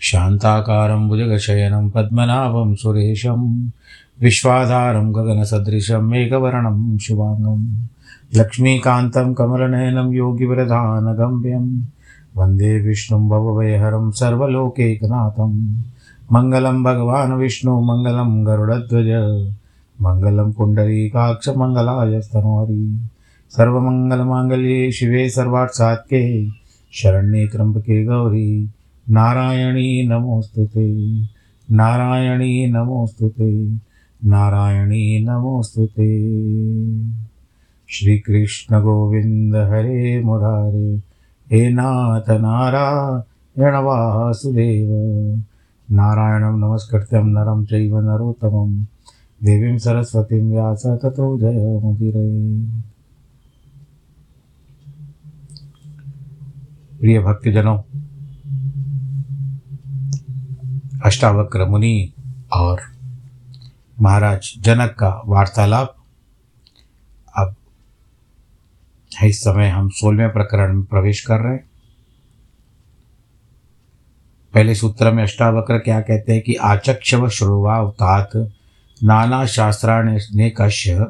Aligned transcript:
शान्ताकारं 0.00 1.08
भुजगशयनं 1.08 1.90
पद्मनाभं 1.90 2.74
सुरेशं, 2.74 3.68
विश्वाधारं 4.20 5.14
गगनसदृशं 5.14 6.02
मेघवर्णं 6.02 6.98
शुभाङ्गं, 6.98 7.86
लक्ष्मीकान्तं 8.36 9.34
कमलनयनं 9.34 10.12
योगिव्रधानगम्यं 10.12 11.82
वंदे 12.36 12.80
विष्णुं 12.80 13.28
भवभयहरं 13.28 14.10
सर्वलोकैकनाथं, 14.10 15.82
मङ्गलं 16.32 16.82
भगवान् 16.82 17.32
विष्णु, 17.32 17.80
मङ्गलं 17.80 18.46
गरुडध्वज, 18.46 19.08
मङ्गलं 20.02 20.52
पुण्डरीकाक्षमङ्गलाय 20.52 22.20
स्तनोहरि, 22.20 23.08
सर्वमङ्गलमाङ्गल्ये 23.50 24.92
शिवे 24.92 25.28
सर्वार्थसात्के, 25.28 26.48
शरण्ये 26.92 27.46
त्र्यम्बके 27.46 28.04
गौरी 28.04 28.70
नारायणी 29.10 30.08
नमोस्तुते 30.08 31.20
नारायणी 31.70 32.66
नमोस्तुते 32.66 33.64
नारायणी 34.24 35.24
नमोस्तुते 35.24 36.10
श्रीकृष्ण 37.88 38.76
गोविंद 38.76 39.56
हरे 39.56 40.22
मुरारे। 40.22 40.96
हे 41.50 41.68
नाथ 41.68 42.30
नारायण 42.30 43.74
वासुदेव। 43.74 44.88
नारायणं 45.90 46.58
नमस्कृत्यं 46.58 47.24
नरं 47.24 47.64
चैव 47.64 48.00
नरोत्तमं। 48.00 48.82
देवीं 49.44 49.78
सरस्वतीं 49.78 50.50
व्यास 50.50 50.82
ततो 50.86 51.38
जयमुदिरे 51.38 52.62
प्रिय 57.00 57.20
भक्तजनों 57.20 57.78
अष्टावक्र 61.04 61.64
मुनि 61.64 62.12
और 62.52 62.80
महाराज 64.00 64.54
जनक 64.58 64.90
का 64.90 65.22
वार्तालाप। 65.26 65.96
अब 67.36 67.54
इस 69.24 69.40
समय 69.40 69.68
हम 69.68 69.88
सोलहवें 69.88 70.32
प्रकरण 70.32 70.74
में 70.74 70.84
प्रवेश 70.84 71.20
कर 71.20 71.40
रहे 71.40 71.52
हैं। 71.52 71.70
पहले 74.54 74.74
सूत्र 74.74 75.10
में 75.10 75.22
अष्टावक्र 75.22 75.78
क्या 75.78 76.00
कहते 76.00 76.32
हैं 76.32 76.42
कि 76.42 76.54
आचक्षव 76.54 77.28
श्रुवावतात 77.28 78.30
नाना 79.04 79.46
शास्त्राण्य 79.46 80.50
कश्य 80.50 81.06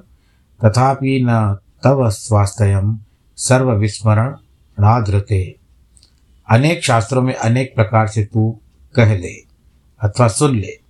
तथापि 0.65 1.27
न 1.29 1.59
तव 1.85 2.11
स्वास्थ्य 2.11 2.99
सर्व 3.37 3.73
विस्मरण 3.73 4.37
नाधृते। 4.81 5.57
अनेक 6.51 6.85
शास्त्रों 6.85 7.23
में 7.23 7.35
अनेक 7.35 7.75
प्रकार 7.75 8.07
से 8.07 8.25
तू 8.25 8.61
कह 8.95 9.15
ले। 9.17 9.48
अथवा 10.01 10.29
सुन 10.29 10.59
ले। 10.59 10.81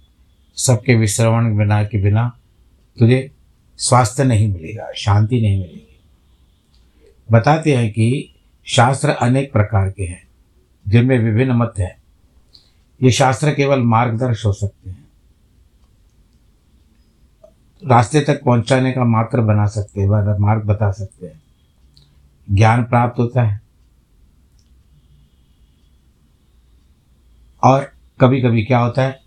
सबके 0.57 0.95
विश्रवण 0.95 1.57
बिना 1.57 1.85
के 1.85 2.03
बिना 2.03 2.39
तुझे 2.99 3.31
स्वास्थ्य 3.77 4.25
नहीं 4.25 4.49
मिलेगा, 4.49 4.93
शांति 4.97 5.41
नहीं 5.41 5.59
मिलेगी। 5.59 6.01
बताते 7.31 7.77
हैं 7.77 7.91
कि 7.91 8.35
शास्त्र 8.65 9.11
अनेक 9.11 9.53
प्रकार 9.53 9.91
के 9.91 10.05
हैं, 10.05 10.29
जिनमें 10.89 11.19
विभिन्न 11.19 11.53
मत 11.53 11.75
हैं। 11.79 12.03
ये 13.03 13.11
शास्त्र 13.11 13.55
केवल 13.55 13.81
मार्गदर्श 13.81 14.47
हो 14.47 14.53
सकते 14.53 14.91
हैं। 14.91 15.09
रास्ते 17.87 18.21
तक 18.21 18.45
पहुँचाने 18.45 18.93
का 18.93 19.05
मात्र 19.05 19.41
बना 19.41 19.67
सकते 19.67 20.01
हैं 20.01 20.39
मार्ग 20.39 20.63
बता 20.63 20.91
सकते 20.91 21.27
हैं। 21.27 21.43
ज्ञान 22.51 22.85
प्राप्त 22.85 23.19
होता 23.19 23.43
है। 23.43 23.61
और 27.65 27.98
कभी 28.21 28.41
कभी 28.41 28.65
क्या 28.65 28.79
होता 28.79 29.03
है 29.03 29.21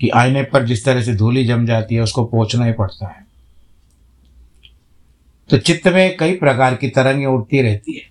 कि 0.00 0.08
आईने 0.08 0.42
पर 0.42 0.64
जिस 0.66 0.84
तरह 0.84 1.02
से 1.02 1.14
धूली 1.14 1.44
जम 1.44 1.66
जाती 1.66 1.94
है, 1.94 2.00
उसको 2.00 2.24
पोछना 2.24 2.64
ही 2.64 2.72
पड़ता 2.72 3.08
है। 3.08 3.26
तो 5.50 5.58
चित्त 5.58 5.88
में 5.88 6.16
कई 6.16 6.32
प्रकार 6.32 6.74
की 6.74 6.88
तरंगें 6.88 7.26
उठती 7.26 7.62
रहती 7.62 7.92
है। 7.92 8.02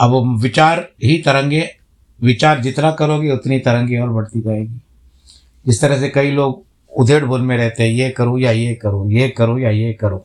अब 0.00 0.38
विचार 0.42 0.88
ही 1.04 1.18
तरंगे, 1.18 1.70
विचार 2.22 2.60
जितना 2.60 2.90
करोगे 2.90 3.30
उतनी 3.30 3.58
तरंगे 3.58 3.98
और 3.98 4.08
बढ़ती 4.08 4.40
जाएगी। 4.40 4.80
जिस 5.66 5.80
तरह 5.80 6.00
से 6.00 6.08
कई 6.08 6.30
लोग 6.30 6.64
उधेड़ 6.96 7.24
बुन 7.24 7.40
में 7.40 7.56
रहते 7.56 7.82
हैं, 7.82 7.90
ये 7.90 8.10
करूँ 8.10 8.40
या 8.40 8.50
ये 8.50 8.74
करूँ 8.74 9.12
ये 9.12 9.28
करूँ 9.28 9.60
या 9.60 9.70
ये 9.70 9.92
करूँ। 9.92 10.20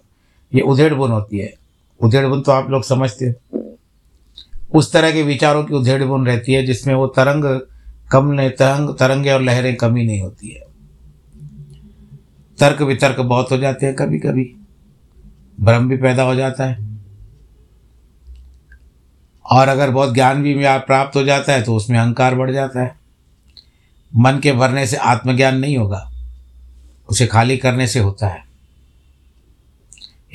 ये 0.55 0.61
उधेड़ 0.61 0.93
बुन 0.93 1.11
होती 1.11 1.37
है। 1.37 1.53
उधेड़ 2.01 2.25
बुन 2.25 2.41
तो 2.41 2.51
आप 2.51 2.69
लोग 2.69 2.83
समझते 2.83 3.25
हो। 3.25 3.62
उस 4.73 4.91
तरह 4.93 5.11
के 5.11 5.23
विचारों 5.23 5.63
की 5.63 5.73
उधेड़ 5.73 6.03
बुन 6.03 6.25
रहती 6.25 6.53
है 6.53 6.65
जिसमें 6.65 6.95
वो 6.95 7.07
तरंग 7.07 7.61
कम 8.11 8.25
नहीं 8.25 8.49
तरंग 8.49 8.89
तरंगे 8.89 9.31
और 9.31 9.41
लहरें 9.41 9.75
कमी 9.75 10.03
नहीं 10.03 10.21
होती 10.21 10.49
है। 10.49 10.61
तर्क 12.59 12.81
वितर्क 12.81 13.19
बहुत 13.19 13.51
हो 13.51 13.57
जाते 13.57 13.85
हैं 13.85 13.95
कभी 13.95 14.19
कभी 14.19 14.55
भ्रम 15.61 15.89
भी 15.89 15.97
पैदा 15.97 16.23
हो 16.23 16.35
जाता 16.35 16.65
है। 16.65 16.99
और 19.45 19.67
अगर 19.67 19.89
बहुत 19.91 20.13
ज्ञान 20.13 20.43
भी 20.43 20.55
प्राप्त 20.59 21.15
हो 21.15 21.23
जाता 21.23 21.53
है 21.53 21.63
तो 21.63 21.75
उसमें 21.75 21.99
अहंकार 21.99 22.35
बढ़ 22.35 22.51
जाता 22.51 22.81
है। 22.81 22.95
मन 24.15 24.39
के 24.39 24.51
भरने 24.51 24.87
से 24.87 24.97
आत्मज्ञान 24.97 25.57
नहीं 25.57 25.77
होगा। 25.77 26.11
उसे 27.09 27.27
खाली 27.27 27.57
करने 27.57 27.87
से 27.87 27.99
होता 27.99 28.27
है। 28.27 28.43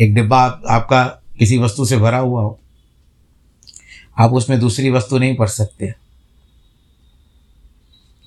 एक 0.00 0.14
डिब्बा 0.14 0.38
आप, 0.38 0.62
आपका 0.68 1.04
किसी 1.38 1.58
वस्तु 1.58 1.84
से 1.84 1.96
भरा 1.96 2.18
हुआ 2.18 2.42
हो 2.42 2.60
आप 4.18 4.32
उसमें 4.32 4.60
दूसरी 4.60 4.90
वस्तु 4.90 5.18
नहीं 5.18 5.36
भर 5.36 5.46
सकते। 5.46 5.94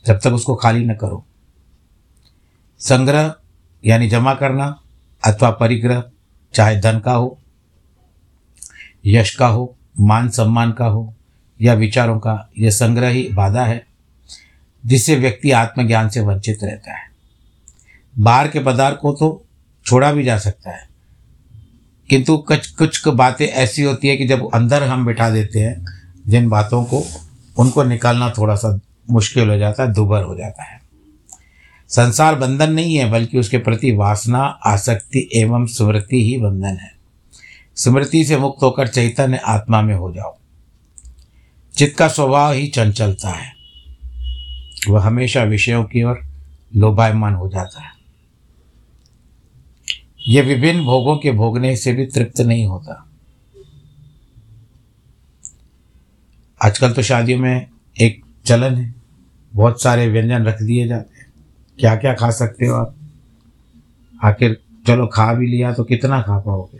जब 0.05 0.19
तक 0.19 0.27
उसको 0.27 0.55
खाली 0.55 0.85
न 0.85 0.93
करो। 0.93 1.25
संग्रह, 2.79 3.35
यानी 3.85 4.09
जमा 4.09 4.33
करना, 4.33 4.81
अथवा 5.25 5.49
परिग्रह, 5.49 6.03
चाहे 6.53 6.79
धन 6.79 6.99
का 6.99 7.13
हो, 7.13 7.37
यश 9.05 9.35
का 9.35 9.47
हो, 9.47 9.75
मान 9.99 10.29
सम्मान 10.29 10.71
का 10.71 10.85
हो, 10.85 11.13
या 11.61 11.73
विचारों 11.73 12.19
का 12.19 12.49
यह 12.59 12.69
संग्रह 12.69 13.07
ही 13.07 13.29
बाधा 13.33 13.65
है, 13.65 13.85
जिससे 14.85 15.15
व्यक्ति 15.15 15.51
आत्मज्ञान 15.51 16.09
से 16.09 16.19
वंचित 16.19 16.59
रहता 16.63 16.97
है। 16.97 17.11
बाहर 18.19 18.47
के 18.47 18.59
पदार्थ 18.59 18.97
को 18.97 19.11
तो 19.11 19.45
छोड़ा 19.85 20.13
भी 20.13 20.23
जा 20.23 20.37
सकता 20.37 20.71
है। 20.71 20.90
किंतु 22.11 22.37
कुछ 22.37 22.67
कुछ 22.67 23.07
बातें 23.07 23.47
ऐसी 23.47 23.81
होती 23.81 24.07
है 24.07 24.17
कि 24.17 24.27
जब 24.27 24.49
अंदर 24.53 24.83
हम 24.83 25.05
बिठा 25.05 25.29
देते 25.29 25.59
हैं, 25.59 25.85
जिन 26.27 26.49
बातों 26.49 26.83
को, 26.83 27.05
उनको 27.57 27.83
निकालना 27.83 28.29
थोड़ा 28.29 28.55
सा 28.55 28.79
मुश्किल 29.11 29.49
हो 29.49 29.57
जाता 29.57 29.83
है 29.83 29.93
दुबर 29.93 30.23
हो 30.23 30.35
जाता 30.35 30.63
है। 30.63 30.81
संसार 31.89 32.35
बंधन 32.35 32.71
नहीं 32.71 32.95
है, 32.95 33.11
बल्कि 33.11 33.39
उसके 33.39 33.57
प्रति 33.57 33.91
वासना, 33.91 34.39
आसक्ति 34.43 35.29
एवं 35.35 35.65
स्मृति 35.65 36.23
ही 36.23 36.37
बंधन 36.37 36.77
है। 36.81 36.91
स्मृति 37.75 38.25
से 38.25 38.37
मुक्त 38.37 38.63
होकर 38.63 38.87
चैतन्य 38.87 39.37
आत्मा 39.37 39.81
में 39.81 39.95
हो 39.95 40.13
जाओ। 40.13 40.37
चित्त 41.77 41.97
का 41.97 42.07
स्वभाव 42.07 42.53
ही 42.53 42.67
चंचलता 42.67 43.29
है। 43.29 43.53
वह 44.89 45.01
हमेशा 45.01 45.43
विषयों 45.43 45.83
की 45.83 46.03
ओर 46.03 46.19
लोभायमान 46.75 47.33
हो 47.33 47.49
जाता 47.49 47.81
है। 47.81 48.00
ये 50.27 50.41
विभिन्न 50.41 50.83
भोगों 50.83 51.17
के 51.17 51.31
भोगने 51.31 51.75
से 51.75 51.93
भी 51.93 52.05
तृप्त 52.05 52.41
नहीं 52.41 52.65
होता। 52.65 53.07
आजकल 56.61 56.91
तो 56.91 57.01
शादियों 57.01 57.39
में 57.39 57.67
एक 58.01 58.25
चलन 58.45 58.75
है, 58.75 58.95
बहुत 59.53 59.81
सारे 59.81 60.07
व्यंजन 60.07 60.43
रख 60.43 60.61
दिए 60.61 60.87
जाते 60.87 61.19
हैं। 61.19 61.33
क्या 61.79 61.95
क्या 61.95 62.13
खा 62.13 62.31
सकते 62.31 62.65
हो 62.65 62.75
आप? 62.75 62.95
आखिर, 64.23 64.61
चलो 64.87 65.07
खा 65.07 65.33
भी 65.33 65.47
लिया 65.47 65.73
तो 65.73 65.83
कितना 65.83 66.21
खा 66.21 66.39
पाओगे? 66.39 66.79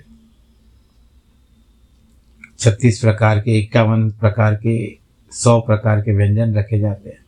छत्तीस 2.60 3.00
प्रकार 3.00 3.40
के, 3.40 3.60
इक्यावन 3.60 4.12
प्रकार 4.12 4.56
के, 4.56 4.98
सौ 5.32 5.60
प्रकार 5.60 6.02
के 6.02 6.14
व्यंजन 6.14 6.54
रखे 6.54 6.80
जाते 6.80 7.10
हैं। 7.10 7.26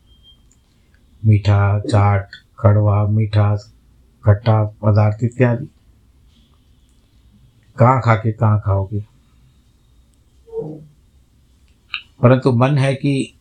मीठा, 1.25 1.80
चाट, 1.80 2.27
कड़वा, 2.60 3.07
मीठा, 3.07 3.56
खट्टा 4.25 4.63
पदार्थ 4.63 5.24
इत्यादि। 5.24 5.73
कहाँ 7.78 8.02
खा 8.02 8.16
के 8.16 8.31
कहाँ 8.31 8.62
खाओगे? 8.66 9.04
परंतु 12.22 12.52
मन 12.52 12.78
है 12.78 12.94
कि 12.96 13.34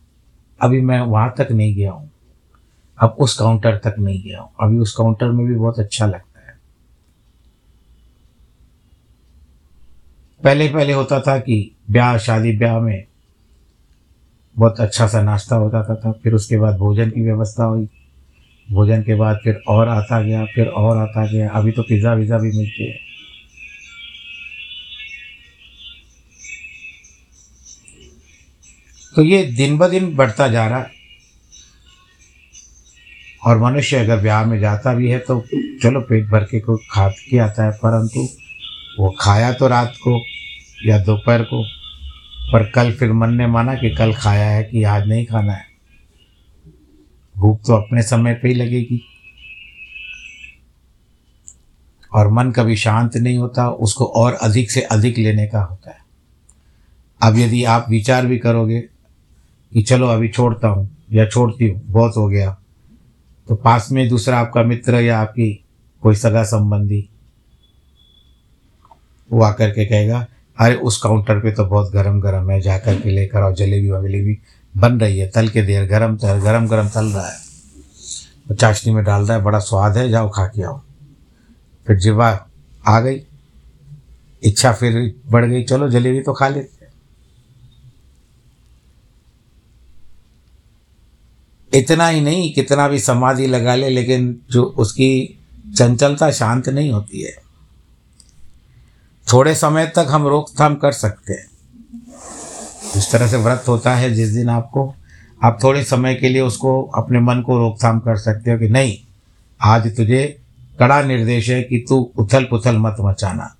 अभी 0.59 0.81
मैं 0.81 0.99
वहाँ 1.01 1.33
तक 1.37 1.47
नहीं 1.51 1.75
गया 1.75 1.91
हूँ। 1.91 2.09
अब 2.97 3.15
उस 3.19 3.37
काउंटर 3.39 3.77
तक 3.77 3.95
नहीं 3.99 4.21
गया 4.23 4.39
हूँ। 4.39 4.49
अभी 4.61 4.77
उस 4.77 4.95
काउंटर 4.95 5.31
में 5.31 5.45
भी 5.47 5.55
बहुत 5.55 5.79
अच्छा 5.79 6.05
लगता 6.05 6.39
है। 6.39 6.57
पहले 10.43 10.67
पहले 10.67 10.93
होता 10.93 11.19
था 11.19 11.37
कि 11.39 11.75
ब्याह 11.91 12.17
शादी 12.17 12.57
ब्याह 12.57 12.79
में 12.79 13.05
बहुत 14.55 14.79
अच्छा 14.79 15.07
सा 15.07 15.21
नाश्ता 15.21 15.55
होता 15.55 15.83
था, 15.83 15.95
था। 15.95 16.11
फिर 16.11 16.33
उसके 16.33 16.57
बाद 16.57 16.77
भोजन 16.77 17.09
की 17.09 17.21
व्यवस्था 17.21 17.63
हुई। 17.63 17.87
भोजन 18.71 19.01
के 19.03 19.15
बाद 19.15 19.39
फिर 19.43 19.61
और 19.67 19.87
आता 19.87 20.21
गया 20.21 20.45
फिर 20.45 20.67
और 20.67 20.97
आता 20.97 21.25
गया। 21.27 21.49
अभी 21.49 21.71
तो 21.71 21.83
पिज़्ज़ा 21.83 22.13
विज़ा 22.13 22.37
भी 22.37 22.57
मिलती 22.57 22.87
है। 22.87 23.12
तो 29.15 29.21
ये 29.21 29.43
दिन 29.45 29.77
ब 29.77 29.87
दिन 29.87 30.15
बढ़ता 30.15 30.47
जा 30.47 30.67
रहा 30.67 30.79
है। 30.79 30.91
और 33.45 33.59
मनुष्य 33.59 33.97
अगर 33.97 34.21
ब्याह 34.21 34.45
में 34.45 34.59
जाता 34.59 34.93
भी 34.93 35.09
है 35.09 35.17
तो 35.19 35.39
चलो 35.83 36.01
पेट 36.01 36.25
भर 36.25 36.43
के 36.43 36.59
कोई 36.59 36.85
खा 36.91 37.07
के 37.09 37.37
आता 37.37 37.65
है, 37.65 37.71
परंतु 37.71 38.27
वो 38.99 39.15
खाया 39.19 39.51
तो 39.53 39.67
रात 39.67 39.93
को 39.97 40.19
या 40.85 40.97
दोपहर 40.97 41.43
को, 41.43 41.63
पर 42.51 42.69
कल 42.71 42.91
फिर 42.91 43.13
मन 43.13 43.33
ने 43.33 43.47
माना 43.47 43.73
कि 43.73 43.95
कल 43.95 44.13
खाया 44.13 44.49
है 44.49 44.63
कि 44.63 44.83
आज 44.83 45.07
नहीं 45.07 45.25
खाना 45.25 45.53
है। 45.53 45.65
भूख 47.35 47.59
तो 47.67 47.73
अपने 47.73 48.03
समय 48.03 48.33
पे 48.33 48.47
ही 48.47 48.53
लगेगी। 48.53 49.01
और 52.13 52.31
मन 52.31 52.51
कभी 52.51 52.75
शांत 52.75 53.17
नहीं 53.17 53.37
होता, 53.37 53.69
उसको 53.69 54.05
और 54.05 54.33
अधिक 54.33 54.71
से 54.71 54.81
अधिक 54.81 55.17
लेने 55.17 55.47
का 55.47 55.61
होता 55.61 55.91
है। 55.91 56.01
अब 57.21 57.37
यदि 57.37 57.63
आप 57.63 57.85
विचार 57.89 58.25
भी 58.25 58.37
करोगे 58.37 58.83
कि 59.73 59.81
चलो 59.81 60.07
अभी 60.07 60.27
छोड़ता 60.29 60.67
हूँ, 60.67 60.97
या 61.13 61.25
छोड़ती 61.25 61.67
हूँ, 61.67 61.81
बहुत 61.85 62.13
हो 62.17 62.27
गया। 62.27 62.57
तो 63.47 63.55
पास 63.55 63.91
में 63.91 64.09
दूसरा 64.09 64.39
आपका 64.39 64.63
मित्र 64.63 64.95
या 64.95 65.19
आपकी 65.19 65.65
कोई 66.01 66.15
सगा 66.15 66.43
संबंधी 66.43 67.09
वो 69.31 69.43
आकर 69.43 69.69
के 69.69 69.85
कहेगा, 69.85 70.27
अरे, 70.59 70.75
उस 70.75 71.01
काउंटर 71.01 71.39
पे 71.39 71.51
तो 71.51 71.65
बहुत 71.65 71.91
गरम 71.91 72.19
गरम 72.21 72.51
है 72.51 72.61
जा 72.61 72.77
कर 72.77 73.01
के 73.01 73.09
लेकर 73.09 73.41
आओ, 73.41 73.53
जलेबी 73.53 73.89
वलेबी 73.89 74.37
बन 74.77 74.99
रही 74.99 75.19
है, 75.19 75.29
तल 75.29 75.47
के 75.47 75.61
देर 75.61 75.85
गरम 75.85 76.17
तल 76.17 76.33
गरम 76.33 76.67
गरम 76.67 76.87
तल 76.87 77.05
रहा 77.05 77.27
है। 77.27 77.37
तो 78.47 78.55
चाशनी 78.55 78.93
में 78.93 79.03
डाल 79.03 79.25
रहा 79.25 79.37
है, 79.37 79.43
बड़ा 79.43 79.59
स्वाद 79.59 79.97
है, 79.97 80.09
जाओ 80.09 80.29
खा 80.29 80.45
के 80.45 80.63
आओ। 80.63 80.81
फिर 81.87 81.97
जिवा 81.97 82.47
आ 82.87 82.99
गई, 82.99 83.21
इच्छा 84.43 84.73
फिर 84.73 85.15
बढ़ 85.31 85.45
गई, 85.45 85.63
चलो, 85.63 85.89
जलेबी 85.89 86.21
तो 86.21 86.33
खा 86.33 86.47
लेते 86.47 86.72
इतना 91.73 92.07
ही 92.07 92.21
नहीं, 92.21 92.53
कितना 92.53 92.87
भी 92.87 92.99
समाधि 92.99 93.47
लगा 93.47 93.75
ले, 93.75 93.89
लेकिन 93.89 94.41
जो 94.51 94.63
उसकी 94.63 95.39
चंचलता 95.77 96.31
शांत 96.31 96.69
नहीं 96.69 96.91
होती 96.91 97.21
है। 97.21 97.35
थोड़े 99.33 99.55
समय 99.55 99.85
तक 99.85 100.07
हम 100.09 100.27
रोकथाम 100.27 100.75
कर 100.75 100.91
सकते 100.91 101.33
हैं। 101.33 101.47
इस 102.97 103.11
तरह 103.11 103.27
से 103.27 103.37
व्रत 103.37 103.63
होता 103.67 103.95
है, 103.95 104.13
जिस 104.13 104.29
दिन 104.29 104.49
आपको, 104.49 104.95
आप 105.43 105.59
थोड़े 105.63 105.83
समय 105.83 106.15
के 106.15 106.29
लिए 106.29 106.41
उसको, 106.41 106.83
अपने 106.83 107.19
मन 107.19 107.41
को 107.41 107.57
रोकथाम 107.57 107.99
कर 107.99 108.17
सकते 108.17 108.51
हो 108.51 108.57
कि 108.57 108.69
नहीं, 108.69 108.97
आज 109.61 109.97
तुझे 109.97 110.39
कड़ा 110.79 111.01
निर्देश 111.01 111.49
है 111.49 111.63
कि 111.63 111.85
तू 111.89 112.11
उथल 112.17 112.43
पुथल 112.43 112.77
मत 112.77 112.95
मचाना। 113.01 113.55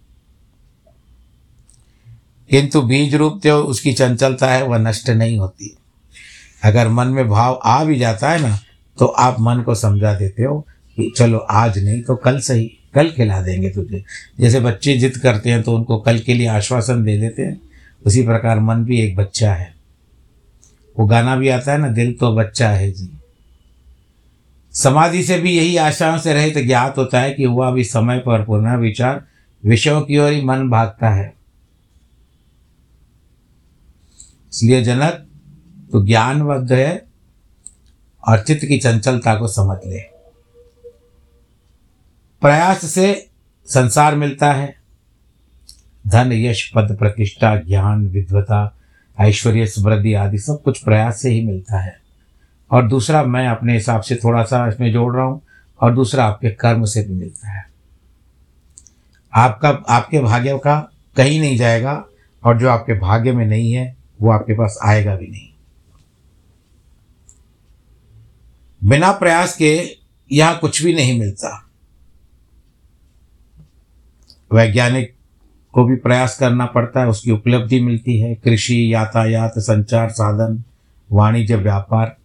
किंतु 2.49 2.81
बीज 2.81 3.15
रूप 3.15 3.41
जो 3.43 3.63
उसकी 3.63 3.93
चंचलता 3.93 4.47
है, 4.47 4.67
वह 4.67 4.77
नष्ट 4.77 5.09
नहीं 5.09 5.37
होती। 5.37 5.77
अगर 6.63 6.87
मन 6.87 7.07
में 7.07 7.27
भाव 7.29 7.59
आ 7.63 7.83
भी 7.83 7.95
जाता 7.99 8.29
है 8.31 8.41
ना 8.41 8.57
तो 8.97 9.05
आप 9.05 9.39
मन 9.39 9.61
को 9.61 9.75
समझा 9.75 10.13
देते 10.13 10.43
हो 10.43 10.59
कि 10.97 11.11
चलो 11.17 11.37
आज 11.37 11.77
नहीं 11.79 12.01
तो 12.01 12.15
कल 12.15 12.39
सही, 12.39 12.65
कल 12.95 13.09
खिला 13.09 13.41
देंगे 13.41 13.69
तुझे। 13.69 14.03
जैसे 14.39 14.59
बच्चे 14.59 14.97
जिद 14.97 15.17
करते 15.17 15.51
हैं 15.51 15.61
तो 15.63 15.75
उनको 15.75 15.97
कल 15.99 16.19
के 16.19 16.33
लिए 16.33 16.47
आश्वासन 16.47 17.03
दे 17.03 17.17
देते 17.17 17.41
हैं, 17.41 17.59
उसी 18.05 18.23
प्रकार 18.23 18.59
मन 18.59 18.83
भी 18.85 18.99
एक 19.01 19.15
बच्चा 19.15 19.53
है। 19.53 19.73
वो 20.95 21.05
गाना 21.05 21.35
भी 21.35 21.49
आता 21.49 21.71
है 21.71 21.77
ना, 21.77 21.87
दिल 21.87 22.13
तो 22.13 22.35
बच्चा 22.35 22.69
है 22.69 22.91
जी। 22.91 23.09
समाधि 24.73 25.23
से 25.23 25.37
भी 25.37 25.51
यही 25.51 25.75
आशाओं 25.77 26.17
से 26.17 26.33
रहित 26.33 26.53
तो 26.53 26.61
ज्ञात 26.61 26.97
होता 26.97 27.21
है 27.21 27.33
कि 27.33 27.43
हुआ 27.43 27.71
भी 27.71 27.83
समय 27.83 28.19
पर 28.19 28.43
पुनः 28.43 28.75
विचार, 28.75 29.21
विषयों 29.63 30.01
की 30.01 30.17
ओर 30.17 30.31
ही 30.31 30.41
मन 30.41 30.69
भागता 30.69 31.09
है। 31.09 31.33
इसलिए 34.53 34.81
जनक 34.83 35.25
तो 35.93 36.05
ज्ञानबद्ध 36.05 36.73
है 36.73 37.05
और 38.27 38.39
चित्त 38.39 38.65
की 38.65 38.77
चंचलता 38.77 39.35
को 39.35 39.47
समझ 39.47 39.77
ले। 39.87 39.99
प्रयास 42.41 42.85
से 42.85 43.29
संसार 43.65 44.15
मिलता 44.15 44.53
है। 44.53 44.75
धन, 46.07 46.31
यश, 46.31 46.71
पद, 46.75 46.95
प्रतिष्ठा, 46.99 47.55
ज्ञान 47.55 48.07
विद्वता 48.07 48.75
ऐश्वर्य, 49.19 49.67
समृद्धि 49.67 50.13
आदि 50.13 50.37
सब 50.37 50.61
कुछ 50.61 50.83
प्रयास 50.83 51.21
से 51.21 51.29
ही 51.29 51.45
मिलता 51.45 51.79
है। 51.79 51.99
और 52.71 52.87
दूसरा 52.87 53.23
मैं 53.23 53.47
अपने 53.47 53.73
हिसाब 53.73 54.01
से 54.01 54.15
थोड़ा 54.15 54.43
सा 54.43 54.67
इसमें 54.67 54.93
जोड़ 54.93 55.15
रहा 55.15 55.25
हूँ 55.25 55.41
और 55.81 55.95
दूसरा 55.95 56.25
आपके 56.25 56.49
कर्म 56.49 56.85
से 56.85 57.03
भी 57.03 57.13
मिलता 57.13 57.49
है। 57.49 57.65
आपका, 59.33 59.69
आपके 59.69 60.19
भाग्य 60.19 60.57
का 60.57 60.91
कहीं 61.15 61.39
नहीं 61.39 61.57
जाएगा 61.57 62.05
और 62.43 62.59
जो 62.59 62.69
आपके 62.69 62.93
भाग्य 62.93 63.31
में 63.31 63.45
नहीं 63.45 63.71
है, 63.71 63.95
वो 64.21 64.31
आपके 64.31 64.53
पास 64.53 64.79
आएगा 64.83 65.15
भी 65.15 65.27
नहीं। 65.27 65.52
बिना 68.83 69.11
प्रयास 69.11 69.55
के 69.55 69.97
यहाँ 70.31 70.57
कुछ 70.59 70.83
भी 70.83 70.93
नहीं 70.93 71.19
मिलता। 71.19 71.69
वैज्ञानिक 74.53 75.13
को 75.73 75.83
भी 75.83 75.95
प्रयास 75.95 76.37
करना 76.39 76.65
पड़ता 76.65 77.01
है, 77.01 77.07
उसकी 77.07 77.31
उपलब्धि 77.31 77.81
मिलती 77.81 78.19
है। 78.19 78.35
कृषि, 78.35 78.93
यातायात, 78.93 79.53
संचार, 79.57 80.09
साधन, 80.09 80.63
वाणिज्य, 81.11 81.55
व्यापार 81.55 82.15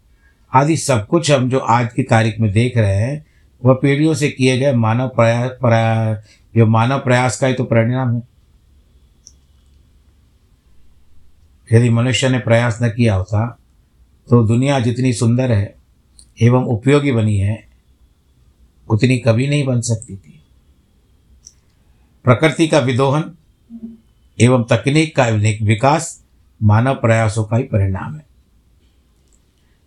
आदि 0.54 0.76
सब 0.76 1.06
कुछ 1.06 1.30
हम 1.30 1.50
जो 1.50 1.58
आज 1.58 1.92
की 1.92 2.02
तारीख 2.02 2.40
में 2.40 2.52
देख 2.52 2.76
रहे 2.76 2.96
हैं, 2.96 3.26
वह 3.64 3.74
पीढ़ियों 3.74 4.14
से 4.14 4.30
किए 4.30 4.58
गए 4.58 4.72
मानव 4.72 5.08
प्रयास 5.08 5.50
प्रयास 5.50 6.24
जो 6.56 6.66
मानव 6.66 6.98
प्रयास 6.98 7.40
का 7.40 7.46
ही 7.46 7.54
तो 7.54 7.64
परिणाम 7.64 8.14
है। 8.16 8.22
यदि 11.72 11.90
मनुष्य 11.90 12.28
ने 12.28 12.38
प्रयास 12.38 12.78
न 12.82 12.88
किया 12.88 13.14
होता 13.14 13.58
तो 14.28 14.46
दुनिया 14.46 14.80
जितनी 14.80 15.12
सुंदर 15.12 15.52
है 15.52 15.77
एवं 16.40 16.64
उपयोगी 16.64 17.12
बनी 17.12 17.36
है, 17.36 17.68
उतनी 18.90 19.18
कभी 19.18 19.46
नहीं 19.46 19.64
बन 19.64 19.80
सकती 19.80 20.16
थी। 20.16 20.42
प्रकृति 22.24 22.68
का 22.68 22.78
विदोहन 22.78 23.34
एवं 24.40 24.64
तकनीक 24.64 25.16
का 25.16 25.26
विकास 25.64 26.24
मानव 26.62 26.94
प्रयासों 26.94 27.44
का 27.44 27.56
ही 27.56 27.62
परिणाम 27.62 28.14
है। 28.14 28.26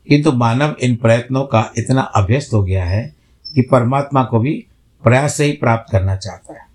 किंतु 0.08 0.32
मानव 0.32 0.76
इन 0.82 0.96
प्रयत्नों 0.96 1.44
का 1.44 1.72
इतना 1.78 2.02
अभ्यस्त 2.02 2.54
हो 2.54 2.64
गया 2.64 2.86
है 2.86 3.16
कि 3.54 3.62
परमात्मा 3.62 4.24
को 4.24 4.40
भी 4.40 4.66
प्रयास 5.04 5.36
से 5.36 5.46
ही 5.46 5.52
प्राप्त 5.52 5.92
करना 5.92 6.16
चाहता 6.16 6.54
है। 6.54 6.68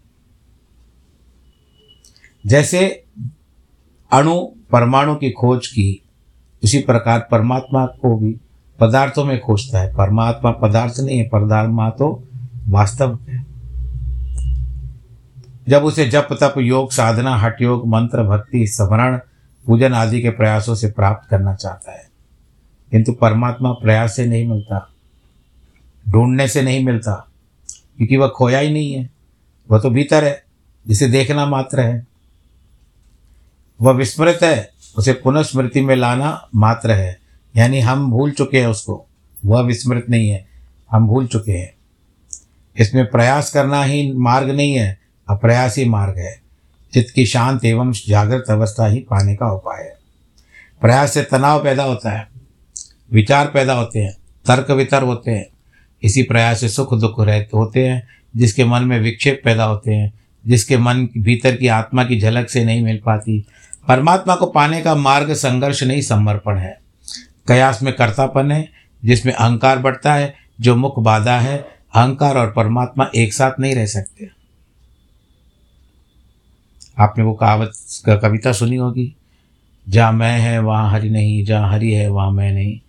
जैसे 2.47 3.05
अणु 4.13 4.47
परमाणु 4.73 5.17
की 5.17 5.31
खोज 5.31 5.67
की, 5.67 6.03
उसी 6.65 6.79
प्रकार 6.79 7.29
परमात्मा 7.31 7.87
को 7.87 8.19
भी 8.19 8.41
पदार्थों 8.81 9.25
में 9.25 9.41
खोजता 9.41 9.79
है। 9.79 9.95
परमात्मा 9.95 10.51
पदार्थ 10.51 10.95
नहीं 11.01 11.19
है, 11.19 11.29
परमात्मा 11.29 11.91
तो 11.91 12.29
वास्तव 12.69 13.19
है। 13.29 13.47
जब 15.69 15.85
उसे 15.85 16.07
जप, 16.07 16.29
तप, 16.33 16.55
योग, 16.59 16.93
साधना 16.93 17.37
हट 17.37 17.63
योग, 17.63 17.89
मंत्र, 17.89 18.23
भक्ति, 18.23 18.67
स्मरण, 18.67 19.19
पूजन 19.67 19.95
आदि 19.95 20.23
के 20.23 20.31
प्रयासों 20.31 20.75
से 20.75 20.91
प्राप्त 20.91 21.31
करना 21.31 21.55
चाहता 21.55 21.93
है। 21.93 22.09
किंतु 22.91 23.13
परमात्मा 23.13 23.73
प्रयास 23.73 24.17
से 24.17 24.27
नहीं 24.27 24.49
मिलता, 24.49 24.91
ढूँढने 26.09 26.49
से 26.49 26.63
नहीं 26.63 26.85
मिलता, 26.85 27.29
क्योंकि 27.97 28.17
वह 28.17 28.29
खोया 28.29 28.59
ही 28.59 28.73
नहीं 28.73 28.93
है। 28.93 29.11
वह 29.71 29.79
तो 29.79 29.91
भीतर 29.91 30.25
है, 30.25 30.45
जिसे 30.89 31.09
देखना 31.09 31.47
मात्र 31.47 31.81
है। 31.81 32.07
वह 33.83 33.93
विस्मृत 33.93 34.39
है, 34.43 34.71
उसे 34.99 35.13
पुनः 35.13 35.43
स्मृति 35.43 35.81
में 35.81 35.97
लाना 35.97 36.49
मात्र 36.55 36.91
है। 36.91 37.26
यानी 37.57 37.81
हम 37.81 38.11
भूल 38.11 38.31
चुके 38.31 38.61
हैं 38.61 38.67
उसको। 38.67 39.07
वह 39.45 39.61
विस्मृत 39.61 40.07
नहीं 40.11 40.31
है। 40.31 40.47
हम 40.91 41.07
भूल 41.07 41.27
चुके 41.27 41.53
हैं। 41.53 41.75
इसमें 42.79 43.11
प्रयास 43.11 43.51
करना 43.51 43.85
ही 43.85 44.13
मार्ग 44.13 44.51
नहीं 44.51 44.75
है। 44.75 44.99
अप्रयास 45.29 45.79
ही 45.79 45.85
मार्ग 45.85 46.19
है। 46.19 46.41
चित्त 46.93 47.15
की 47.15 47.27
शांत 47.27 47.65
एवं 47.65 47.93
जागृत 47.93 48.45
अवस्था 48.51 48.87
ही 48.87 49.01
पाने 49.01 49.37
का 49.37 49.53
उपाय 49.53 49.83
है। 49.83 49.97
प्रयास 50.81 51.15
से 51.15 51.23
तनाव 51.23 51.65
पैदा 51.65 51.83
होता 51.83 52.11
है। 52.11 52.29
विचार 53.13 53.47
पैदा 53.47 53.73
होते 53.73 53.99
हैं। 53.99 54.13
तर्क 54.47 54.71
वितर 54.71 55.03
होते 55.03 55.31
हैं। 55.31 55.47
इसी 56.03 56.23
प्रयास 56.23 56.61
से 56.61 56.69
सुख 56.69 56.95
दुख 56.95 57.21
रहते 57.21 57.51
होते 57.55 57.89
हैं, 57.89 58.09
जिसके 58.37 58.65
मन 58.65 58.83
में 58.83 59.01
विक्षेप 59.01 59.43
पैदा 59.45 59.65
होते 59.65 59.95
हैं, 59.95 60.13
जिसके 60.47 60.77
मन 60.77 61.09
भीतर 61.19 61.57
की 61.57 61.69
आत्मा 61.69 62.05
की 62.05 62.21
झलक 62.21 62.51
से 62.51 62.65
नहीं 62.65 62.83
मिल 62.83 63.03
पाती। 63.07 63.47
परमात्मा 63.89 64.35
को 64.35 64.47
पाने 64.47 64.81
का 64.81 64.95
मार्ग 64.95 65.33
संघर्ष 65.33 65.83
नहीं, 65.83 66.03
समर्पण 66.03 66.59
है। 66.59 66.86
कयास 67.49 67.83
में 67.83 67.93
कर्तापन 67.93 68.53
है, 68.53 68.69
जिसमें 69.05 69.33
अहंकार 69.33 69.79
बढ़ता 69.79 70.15
है, 70.15 70.35
जो 70.61 70.77
मुख 70.77 70.99
बाधा 70.99 71.39
है, 71.39 71.59
अहंकार 71.95 72.39
और 72.39 72.53
परमात्मा 72.53 73.11
एक 73.15 73.35
साथ 73.35 73.61
नहीं 73.61 73.75
रह 73.75 73.87
सकते। 73.87 74.31
आपने 76.99 77.25
वो 77.25 77.35
कहावत 77.35 77.73
कविता 78.09 78.53
सुनी 78.53 78.77
होगी, 78.77 79.17
जहाँ 79.89 80.13
मैं 80.13 80.39
है, 80.39 80.59
वहाँ 80.59 80.91
हरि 80.91 81.11
नहीं, 81.11 81.45
जहाँ 81.45 81.73
हरि 81.73 81.93
है, 81.93 82.09
वहाँ 82.09 82.31
मैं 82.31 82.53
नहीं। 82.53 82.81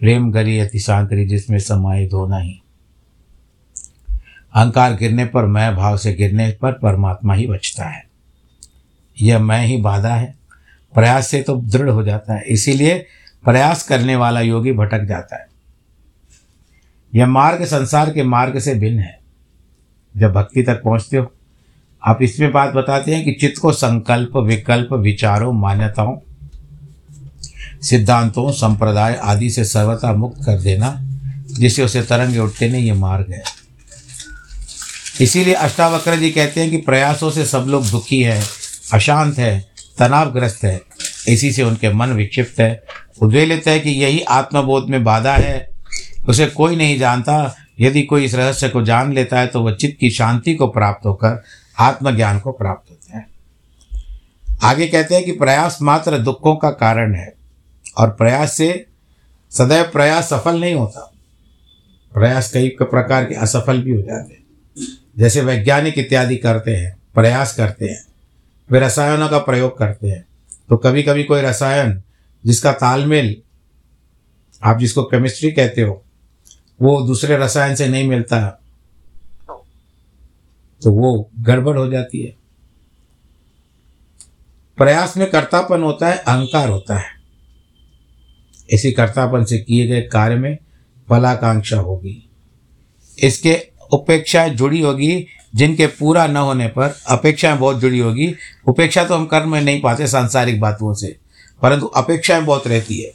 प्रेम 0.00 0.32
गरी 0.32 0.58
अति 0.58 0.80
सांकरी 0.80 1.26
जिसमें 1.26 1.58
समाये 1.58 2.06
दो 2.06 2.26
नहीं। 2.26 2.54
अहंकार 4.54 4.94
गिरने 4.94 5.24
पर, 5.24 5.44
मैं 5.44 5.76
भाव 5.76 5.96
से 5.96 6.12
गिरने 6.12 6.50
पर 6.50 6.72
परमात्मा 6.72 7.34
ही 7.34 7.46
बचता 7.46 7.84
है। 7.84 8.06
यह 9.22 9.38
मैं 9.38 9.66
ही 9.66 9.76
बाधा 9.76 10.14
है। 10.14 10.34
प्रयास 10.94 11.28
से 11.28 11.42
तो 11.42 11.56
दृढ़ 11.56 11.88
हो 11.88 12.02
जाता 12.02 12.34
है। 12.34 12.42
इसीलिए 12.42 13.06
प्रयास 13.44 13.82
करने 13.82 14.16
वाला 14.16 14.40
योगी 14.40 14.72
भटक 14.72 15.04
जाता 15.04 15.36
है। 15.36 15.46
यह 17.14 17.26
मार्ग 17.26 17.64
संसार 17.64 18.12
के 18.12 18.22
मार्ग 18.22 18.58
से 18.58 18.74
भिन्न 18.74 18.98
है। 18.98 19.18
जब 20.16 20.32
भक्ति 20.32 20.62
तक 20.62 20.82
पहुँचते 20.82 21.16
हो, 21.16 21.32
आप 22.04 22.22
इसमें 22.22 22.52
बात 22.52 22.74
बताते 22.74 23.14
हैं 23.14 23.24
कि 23.24 23.32
चित्त 23.32 23.60
को 23.60 23.72
संकल्प, 23.72 24.36
विकल्प, 24.36 24.92
विचारों, 24.92 25.52
मान्यताओं, 25.52 26.18
सिद्धांतों, 27.82 28.52
संप्रदाय 28.52 29.14
आदि 29.14 29.50
से 29.50 29.64
सर्वथा 29.64 30.12
मुक्त 30.12 30.44
कर 30.44 30.60
देना, 30.60 30.96
जिससे 31.58 31.84
उसे 31.84 32.02
तरंगे 32.02 32.38
उठते 32.38 32.68
नहीं, 32.68 32.84
ये 32.84 32.92
मार्ग 32.92 33.32
है। 33.32 33.42
इसीलिए 35.20 35.54
अष्टावक्र 35.54 36.16
जी 36.16 36.30
कहते 36.30 36.60
हैं 36.60 36.70
कि 36.70 36.76
प्रयासों 36.76 37.30
से 37.30 37.46
सब 37.46 37.64
लोग 37.68 37.90
दुखी 37.90 38.22
है, 38.22 38.44
अशांत 38.92 39.38
है, 39.38 39.66
तनावग्रस्त 39.98 40.64
है। 40.64 40.82
इसी 41.28 41.52
से 41.52 41.62
उनके 41.62 41.92
मन 41.92 42.08
विक्षिप्त 42.08 42.60
है। 42.60 42.82
उद्वेलित 43.22 43.66
है 43.66 43.80
कि 43.80 43.90
यही 43.90 44.20
आत्मबोध 44.20 44.88
में 44.88 45.04
बाधा 45.04 45.34
है। 45.34 45.68
उसे 46.28 46.46
कोई 46.46 46.76
नहीं 46.76 46.98
जानता। 46.98 47.56
यदि 47.80 48.02
कोई 48.02 48.24
इस 48.24 48.34
रहस्य 48.34 48.68
को 48.68 48.82
जान 48.82 49.12
लेता 49.12 49.40
है 49.40 49.46
तो 49.46 49.62
वह 49.62 49.72
चित्त 49.72 50.00
की 50.00 50.10
शांति 50.10 50.54
को 50.54 50.66
प्राप्त 50.66 51.06
होकर 51.06 51.42
आत्मज्ञान 51.78 52.40
को 52.40 52.52
प्राप्त 52.52 52.90
होता 52.90 53.18
है। 53.18 53.26
आगे 54.62 54.86
कहते 54.86 55.14
हैं 55.14 55.24
कि 55.24 55.32
प्रयास 55.32 55.78
मात्र 55.82 56.18
दुखों 56.18 56.56
का 56.56 56.70
कारण 56.70 57.14
है 57.14 57.34
और 57.98 58.10
प्रयास 58.10 58.56
से 58.56 58.86
सदैव 59.50 59.84
प्रयास 59.84 60.30
सफल 60.30 60.60
नहीं 60.60 60.74
होता। 60.74 61.12
प्रयास 62.14 62.52
कई 62.52 62.68
प्रकार 62.68 63.24
के 63.24 63.34
असफल 63.34 63.82
भी 63.82 63.90
हो 63.90 64.02
जाते 64.02 64.34
हैं। 64.34 64.42
जैसे 65.18 65.40
वैज्ञानिक 65.40 65.98
इत्यादि 65.98 66.36
करते 66.36 66.76
हैं, 66.76 66.96
प्रयास 67.14 67.54
करते 67.54 67.84
हैं 67.84 68.04
वे 68.70 68.80
रसायनों 68.80 69.28
का 69.28 69.38
प्रयोग 69.38 69.78
करते 69.78 70.08
हैं 70.08 70.24
तो 70.68 70.76
कभी 70.76 71.02
कभी 71.02 71.24
कोई 71.24 71.40
रसायन 71.40 72.02
जिसका 72.44 72.72
तालमेल 72.72 73.36
आप 74.62 74.78
जिसको 74.78 75.02
केमिस्ट्री 75.02 75.50
कहते 75.52 75.82
हो, 75.82 76.02
वो 76.80 77.00
दूसरे 77.06 77.36
रसायन 77.36 77.74
से 77.74 77.88
नहीं 77.88 78.08
मिलता 78.08 78.40
तो 80.82 80.90
वो 80.92 81.30
गड़बड़ 81.40 81.76
हो 81.78 81.86
जाती 81.88 82.20
है। 82.20 82.34
प्रयास 84.78 85.16
में 85.16 85.30
कर्तापन 85.30 85.82
होता 85.82 86.08
है, 86.08 86.16
अहंकार 86.18 86.68
होता 86.68 86.96
है। 86.98 87.14
इसी 88.70 88.92
कर्तापन 88.92 89.44
से 89.44 89.58
किए 89.58 89.86
गए 89.86 90.00
कार्य 90.02 90.36
में 90.36 90.56
फलाकांक्षा 91.08 91.76
होगी। 91.76 92.30
इसके 93.18 93.54
उपेक्षाएँ 93.92 94.50
जुड़ी 94.50 94.80
होगी, 94.80 95.26
जिनके 95.54 95.86
पूरा 95.86 96.26
न 96.26 96.36
होने 96.36 96.68
पर 96.68 96.96
अपेक्षाएँ 97.08 97.58
बहुत 97.58 97.80
जुड़ी 97.80 97.98
होगी। 97.98 98.34
उपेक्षा 98.66 99.04
तो 99.04 99.14
हम 99.14 99.26
कर्म 99.26 99.52
में 99.52 99.60
नहीं 99.60 99.80
पाते 99.80 100.06
सांसारिक 100.06 100.60
बातों 100.60 100.94
से, 100.94 101.16
परंतु 101.62 101.86
अपेक्षाएँ 101.86 102.42
बहुत 102.42 102.66
रहती 102.66 103.00
है। 103.00 103.12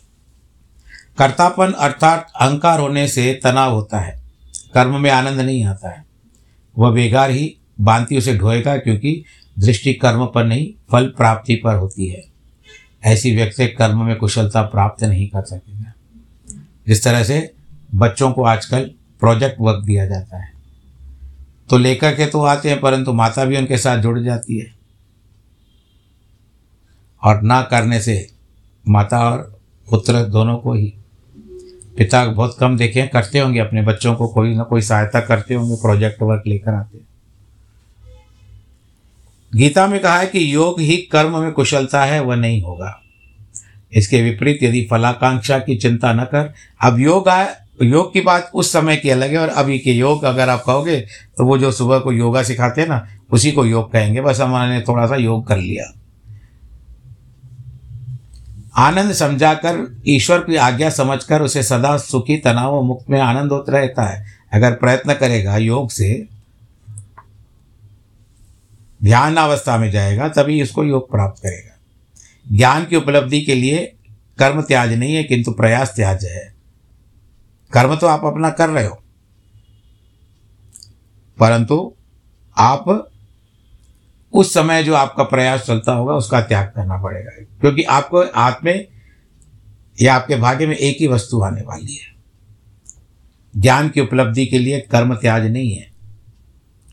कर्तापन 1.17 1.71
अर्थात 1.71 2.31
अहंकार 2.35 2.79
होने 2.79 3.07
से 3.07 3.39
तनाव 3.43 3.73
होता 3.73 3.99
है, 3.99 4.21
कर्म 4.73 4.99
में 4.99 5.09
आनंद 5.11 5.41
नहीं 5.41 5.65
आता 5.65 5.89
है। 5.89 6.05
वह 6.77 6.91
बेकार 6.91 7.31
ही 7.31 7.55
बांति 7.81 8.17
उसे 8.17 8.37
ढोएगा, 8.37 8.77
क्योंकि 8.77 9.23
दृष्टि 9.59 9.93
कर्म 9.93 10.25
पर 10.25 10.43
नहीं, 10.43 10.73
फल 10.91 11.05
प्राप्ति 11.07 11.55
पर 11.55 11.75
होती 11.75 12.07
है। 12.07 12.23
ऐसी 13.03 13.35
व्यक्ति 13.35 13.67
कर्म 13.67 14.05
में 14.05 14.15
कुशलता 14.15 14.61
प्राप्त 14.61 15.03
नहीं 15.03 15.27
कर 15.27 15.41
सकेगा। 15.41 15.93
जिस 16.87 17.03
तरह 17.03 17.23
से 17.23 17.53
बच्चों 17.95 18.31
को 18.31 18.43
आजकल 18.43 18.91
प्रोजेक्ट 19.19 19.55
वर्क 19.59 19.83
दिया 19.85 20.05
जाता 20.05 20.37
है। 20.37 20.50
तो 21.71 21.77
लेकर 21.77 22.15
के 22.15 22.25
तो 22.25 22.43
आते 22.43 22.69
हैं, 22.69 22.79
परंतु 22.81 23.13
माता 23.13 23.45
भी 23.45 23.57
उनके 23.57 23.77
साथ 23.77 23.97
जुड़ 23.97 24.19
जाती 24.19 24.59
है। 24.59 24.73
और 27.23 27.41
ना 27.41 27.61
करने 27.61 27.99
से 28.01 28.29
माता 28.87 29.29
और 29.29 29.59
पुत्र 29.89 30.23
दोनों 30.23 30.57
को 30.57 30.73
ही 30.73 30.93
पिता 31.97 32.25
बहुत 32.25 32.57
कम 32.59 32.77
देखे, 32.77 33.07
करते 33.07 33.39
होंगे 33.39 33.59
अपने 33.59 33.81
बच्चों 33.81 34.15
को, 34.15 34.27
कोई 34.27 34.55
ना 34.55 34.63
कोई 34.63 34.81
सहायता 34.81 35.21
करते 35.21 35.53
होंगे 35.53 35.75
प्रोजेक्ट 35.75 36.21
वर्क 36.21 36.43
लेकर 36.47 36.73
आते 36.73 36.97
हैं। 36.97 37.07
गीता 39.55 39.87
में 39.87 39.99
कहा 39.99 40.17
है 40.17 40.27
कि 40.27 40.55
योग 40.55 40.79
ही 40.79 40.97
कर्म 40.97 41.39
में 41.39 41.51
कुशलता 41.51 42.05
है, 42.05 42.19
वह 42.19 42.35
नहीं 42.35 42.61
होगा। 42.61 43.01
इसके 43.93 44.21
विपरीत 44.21 44.59
यदि 44.63 44.87
फलाकांक्षा 44.91 45.59
की 45.59 45.75
चिंता 45.75 46.13
न 46.13 46.23
कर, 46.23 46.53
अब 46.81 46.99
योग 46.99 47.29
आए 47.29 47.55
योग 47.83 48.13
की 48.13 48.21
बात 48.21 48.51
उस 48.53 48.71
समय 48.73 48.95
की 48.95 49.09
अलग 49.09 49.31
है 49.31 49.38
और 49.38 49.50
अभी 49.50 49.79
के 49.79 49.91
योग 49.91 50.23
अगर 50.23 50.50
आप 50.50 50.63
कहोगे 50.65 51.00
तो 51.38 51.45
वो 51.45 51.57
जो 51.57 51.71
सुबह 51.71 52.00
को 52.00 52.11
योगा 52.11 52.43
सिखाते 52.43 52.81
हैं 52.81 52.88
ना, 52.88 53.07
उसी 53.31 53.51
को 53.51 53.65
योग 53.65 53.91
कहेंगे। 53.91 54.21
बस 54.21 54.39
हमने 54.39 54.81
थोड़ा 54.81 55.07
सा 55.07 55.15
योग 55.15 55.47
कर 55.47 55.57
लिया। 55.57 55.93
आनंद 58.77 59.13
समझाकर, 59.13 60.01
ईश्वर 60.07 60.39
की 60.39 60.55
आज्ञा 60.55 60.89
समझकर 60.89 61.41
उसे 61.41 61.63
सदा 61.63 61.97
सुखी, 61.97 62.38
तनाव 62.38 62.81
मुक्त 62.81 63.09
में 63.09 63.19
आनंद 63.19 63.51
होता 63.51 63.71
रहता 63.71 64.03
है। 64.03 64.25
अगर 64.53 64.71
प्रयत्न 64.71 65.13
करेगा 65.13 65.57
योग 65.57 65.89
से, 65.89 66.27
ध्यान 69.03 69.35
अवस्था 69.35 69.77
में 69.77 69.91
जाएगा, 69.91 70.27
तभी 70.27 70.61
इसको 70.61 70.83
योग 70.83 71.11
प्राप्त 71.11 71.43
करेगा। 71.43 71.77
ज्ञान 72.57 72.85
की 72.85 72.95
उपलब्धि 72.95 73.41
के 73.41 73.55
लिए 73.55 73.93
कर्म 74.39 74.61
त्याज 74.61 74.93
नहीं 74.93 75.15
है, 75.15 75.23
किंतु 75.23 75.51
प्रयास 75.51 75.93
त्याज 75.95 76.25
है। 76.25 76.50
कर्म 77.73 77.95
तो 77.95 78.07
आप 78.07 78.25
अपना 78.25 78.49
कर 78.49 78.69
रहे 78.69 78.85
हो। 78.85 79.03
परंतु 81.39 81.95
आप 82.57 83.07
उस 84.33 84.53
समय 84.53 84.83
जो 84.83 84.93
आपका 84.93 85.23
प्रयास 85.23 85.61
चलता 85.61 85.93
होगा, 85.93 86.13
उसका 86.13 86.41
त्याग 86.41 86.73
करना 86.75 86.97
पड़ेगा। 86.97 87.31
क्योंकि 87.61 87.83
आपको 87.83 88.21
हाथ 88.21 88.53
में 88.63 88.87
या 90.01 90.15
आपके 90.15 90.35
भाग्य 90.35 90.67
में 90.67 90.75
एक 90.75 90.97
ही 90.99 91.07
वस्तु 91.07 91.41
आने 91.41 91.61
वाली 91.61 91.95
है। 91.95 92.11
ज्ञान 93.57 93.89
की 93.89 94.01
उपलब्धि 94.01 94.45
के 94.45 94.59
लिए 94.59 94.79
कर्म 94.79 95.15
त्याज 95.15 95.45
नहीं 95.45 95.75
है। 95.75 95.91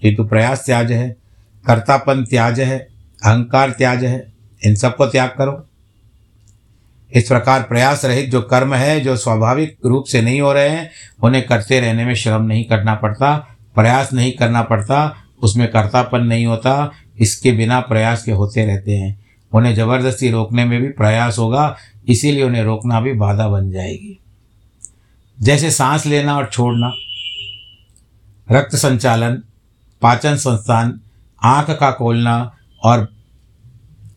किंतु 0.00 0.24
प्रयास 0.24 0.66
त्याज 0.66 0.92
है, 0.92 1.16
कर्तापन 1.66 2.24
त्याज 2.24 2.60
है, 2.60 2.78
अहंकार 3.24 3.70
त्याज 3.70 4.04
है, 4.04 4.32
इन 4.64 4.74
सबको 4.74 5.06
त्याग 5.06 5.34
करो। 5.38 5.67
इस 7.14 7.28
प्रकार 7.28 7.62
प्रयास 7.62 8.04
रहित 8.04 8.30
जो 8.30 8.42
कर्म 8.42 8.74
है, 8.74 9.00
जो 9.00 9.16
स्वाभाविक 9.16 9.78
रूप 9.86 10.04
से 10.04 10.22
नहीं 10.22 10.40
हो 10.40 10.52
रहे 10.52 10.68
हैं, 10.68 10.90
उन्हें 11.22 11.46
करते 11.46 11.80
रहने 11.80 12.04
में 12.04 12.14
श्रम 12.14 12.42
नहीं 12.42 12.64
करना 12.64 12.94
पड़ता, 12.94 13.36
प्रयास 13.74 14.12
नहीं 14.12 14.32
करना 14.32 14.62
पड़ता, 14.62 15.16
उसमें 15.42 15.70
कर्तापन 15.70 16.20
नहीं 16.20 16.46
होता, 16.46 16.92
इसके 17.18 17.52
बिना 17.52 17.80
प्रयास 17.80 18.24
के 18.24 18.32
होते 18.32 18.66
रहते 18.66 18.96
हैं। 18.96 19.24
उन्हें 19.52 19.74
ज़बरदस्ती 19.74 20.30
रोकने 20.30 20.64
में 20.64 20.80
भी 20.80 20.88
प्रयास 20.88 21.38
होगा, 21.38 21.76
इसीलिए 22.08 22.42
उन्हें 22.42 22.62
रोकना 22.62 23.00
भी 23.00 23.12
बाधा 23.12 23.48
बन 23.48 23.70
जाएगी। 23.70 24.20
जैसे 25.40 25.70
सांस 25.70 26.06
लेना 26.06 26.36
और 26.36 26.46
छोड़ना, 26.46 26.92
रक्त 28.52 28.76
संचालन, 28.76 29.42
पाचन 30.02 30.36
संस्थान, 30.36 31.00
आँख 31.44 31.70
का 31.70 31.90
खोलना 31.90 32.56
और 32.84 33.08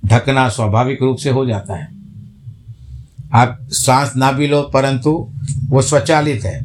ढकना 0.05 0.49
स्वाभाविक 0.49 1.01
रूप 1.01 1.17
से 1.17 1.29
हो 1.29 1.45
जाता 1.45 1.75
है। 1.75 2.00
आप 3.33 3.59
सांस 3.69 4.13
ना 4.17 4.31
भी 4.31 4.47
लो, 4.47 4.61
परंतु 4.61 5.31
वो 5.69 5.81
स्वचालित 5.81 6.43
है। 6.43 6.59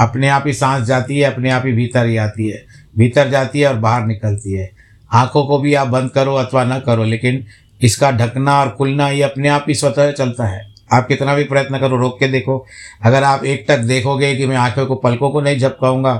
अपने 0.00 0.28
आप 0.28 0.44
ही 0.46 0.52
सांस 0.52 0.86
जाती 0.86 1.18
है, 1.18 1.32
अपने 1.32 1.50
आप 1.50 1.62
ही 1.66 1.72
भीतर 1.72 2.06
ही 2.06 2.16
आती 2.16 2.48
है। 2.48 2.64
भीतर 2.98 3.30
जाती 3.30 3.60
है 3.60 3.68
और 3.68 3.76
बाहर 3.76 4.06
निकलती 4.06 4.52
है। 4.52 4.70
आँखों 5.12 5.44
को 5.44 5.58
भी 5.58 5.74
आप 5.74 5.88
बंद 5.88 6.10
करो 6.10 6.34
अथवा 6.34 6.64
ना 6.64 6.78
करो, 6.78 7.04
लेकिन 7.04 7.44
इसका 7.82 8.10
ढकना 8.10 8.60
और 8.60 8.70
खुलना 8.70 9.08
ये 9.08 9.22
अपने 9.22 9.48
आप 9.48 9.64
ही 9.68 9.74
स्वतः 9.74 10.10
चलता 10.12 10.44
है। 10.44 10.68
आप 10.92 11.06
कितना 11.08 11.34
भी 11.34 11.44
प्रयत्न 11.44 11.78
करो, 11.78 11.96
रोक 11.96 12.18
के 12.18 12.28
देखो। 12.28 12.64
अगर 13.04 13.24
आप 13.24 13.44
एक 13.44 13.66
तक 13.68 13.78
देखोगे 13.78 14.34
कि 14.36 14.46
मैं 14.46 14.56
आँखों 14.56 14.86
को, 14.86 14.94
पलकों 14.94 15.30
को 15.30 15.40
नहीं 15.40 15.58
झपकाऊँगा 15.58 16.14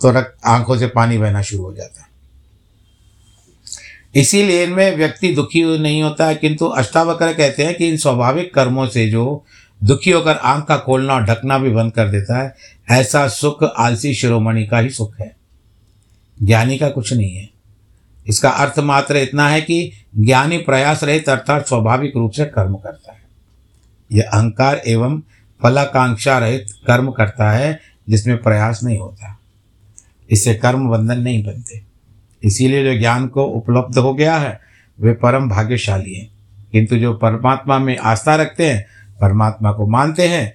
तो 0.00 0.10
रक्त 0.10 0.36
आँखों 0.46 0.76
से 0.76 0.86
पानी 0.86 1.18
बहना 1.18 1.42
शुरू 1.42 1.62
हो 1.62 1.72
जाता 1.74 2.00
है। 2.00 2.05
इसीलिए 4.14 4.64
इनमें 4.64 4.96
व्यक्ति 4.96 5.34
दुखी 5.34 5.78
नहीं 5.78 6.02
होता 6.02 6.26
है, 6.26 6.34
किंतु 6.34 6.66
अष्टावक्र 6.66 7.32
कहते 7.32 7.64
हैं 7.64 7.74
कि 7.74 7.88
इन 7.88 7.96
स्वाभाविक 7.96 8.54
कर्मों 8.54 8.86
से 8.86 9.10
जो 9.10 9.44
दुखी 9.84 10.10
होकर 10.10 10.36
आँख 10.36 10.64
का 10.64 10.76
खोलना 10.76 11.14
और 11.14 11.24
ढकना 11.24 11.58
भी 11.58 11.70
बंद 11.70 11.92
कर 11.92 12.08
देता 12.08 12.42
है, 12.42 12.54
ऐसा 12.90 13.28
सुख 13.28 13.64
आलसी 13.64 14.14
शिरोमणि 14.14 14.66
का 14.66 14.78
ही 14.78 14.90
सुख 14.90 15.20
है। 15.20 15.36
ज्ञानी 16.42 16.78
का 16.78 16.88
कुछ 16.88 17.12
नहीं 17.12 17.36
है। 17.36 17.50
इसका 18.26 18.50
अर्थ 18.50 18.78
मात्र 18.78 19.16
इतना 19.16 19.48
है 19.48 19.60
कि 19.60 19.92
ज्ञानी 20.18 20.58
प्रयास 20.58 21.04
रहित 21.04 21.28
अर्थात 21.28 21.68
स्वाभाविक 21.68 22.12
रूप 22.16 22.30
से 22.30 22.44
कर्म 22.44 22.74
करता 22.74 23.12
है। 23.12 23.22
यह 24.12 24.30
अहंकार 24.32 24.82
एवं 24.86 25.22
फलाकांक्षा 25.62 26.38
रहित 26.38 26.66
कर्म 26.86 27.10
करता 27.10 27.50
है, 27.50 27.80
जिसमें 28.08 28.42
प्रयास 28.42 28.80
नहीं 28.82 28.98
होता। 28.98 29.38
इससे 30.30 30.54
कर्म 30.54 30.88
बंधन 30.88 31.20
नहीं 31.20 31.44
बनते। 31.44 31.85
इसीलिए 32.44 32.92
जो 32.92 32.98
ज्ञान 32.98 33.26
को 33.26 33.44
उपलब्ध 33.44 33.98
हो 33.98 34.14
गया 34.14 34.36
है, 34.36 34.60
वे 35.00 35.12
परम 35.12 35.48
भाग्यशाली 35.48 36.14
हैं। 36.14 36.30
किंतु 36.72 36.96
जो 36.96 37.14
परमात्मा 37.14 37.78
में 37.78 37.98
आस्था 37.98 38.34
रखते 38.34 38.70
हैं, 38.70 38.86
परमात्मा 39.20 39.72
को 39.72 39.86
मानते 39.86 40.28
हैं, 40.28 40.54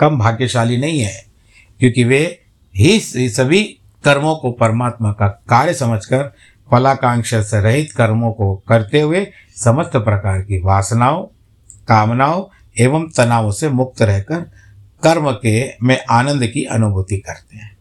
कम 0.00 0.18
भाग्यशाली 0.18 0.76
नहीं 0.76 1.00
है। 1.00 1.26
क्योंकि 1.80 2.04
वे 2.04 2.42
ही 2.76 3.00
सभी 3.30 3.62
कर्मों 4.04 4.36
को 4.36 4.52
परमात्मा 4.52 5.12
का 5.12 5.28
कार्य 5.28 5.74
समझकर, 5.74 6.32
फलाकांक्षा 6.70 7.42
से 7.42 7.60
रहित 7.60 7.92
कर्मों 7.92 8.32
को 8.32 8.62
करते 8.68 9.00
हुए 9.00 9.26
समस्त 9.56 9.96
प्रकार 9.96 10.42
की 10.42 10.60
वासनाओं, 10.60 11.24
कामनाओं 11.88 12.44
एवं 12.80 13.08
तनावों 13.16 13.50
से 13.50 13.68
मुक्त 13.68 14.02
रहकर 14.02 14.40
कर्म 15.02 15.32
के 15.32 15.72
में 15.82 16.04
आनंद 16.10 16.46
की 16.46 16.64
अनुभूति 16.64 17.16
करते 17.16 17.56
हैं। 17.56 17.76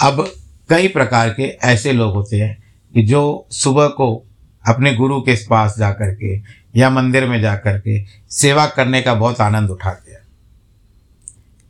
अब 0.00 0.32
कई 0.72 0.88
प्रकार 0.88 1.30
के 1.30 1.42
ऐसे 1.42 1.92
लोग 1.92 2.14
होते 2.14 2.36
हैं 2.36 2.62
कि 2.94 3.02
जो 3.02 3.46
सुबह 3.50 3.86
को 3.86 4.26
अपने 4.68 4.94
गुरु 4.94 5.20
के 5.20 5.46
पास 5.46 5.78
जा 5.78 5.90
कर 5.90 6.14
के 6.14 6.42
या 6.76 6.90
मंदिर 6.90 7.28
में 7.28 7.40
जा 7.40 7.56
कर 7.56 7.78
के 7.78 8.04
सेवा 8.30 8.66
करने 8.66 9.02
का 9.02 9.14
बहुत 9.14 9.40
आनंद 9.40 9.70
उठाते 9.70 10.12
हैं। 10.12 10.18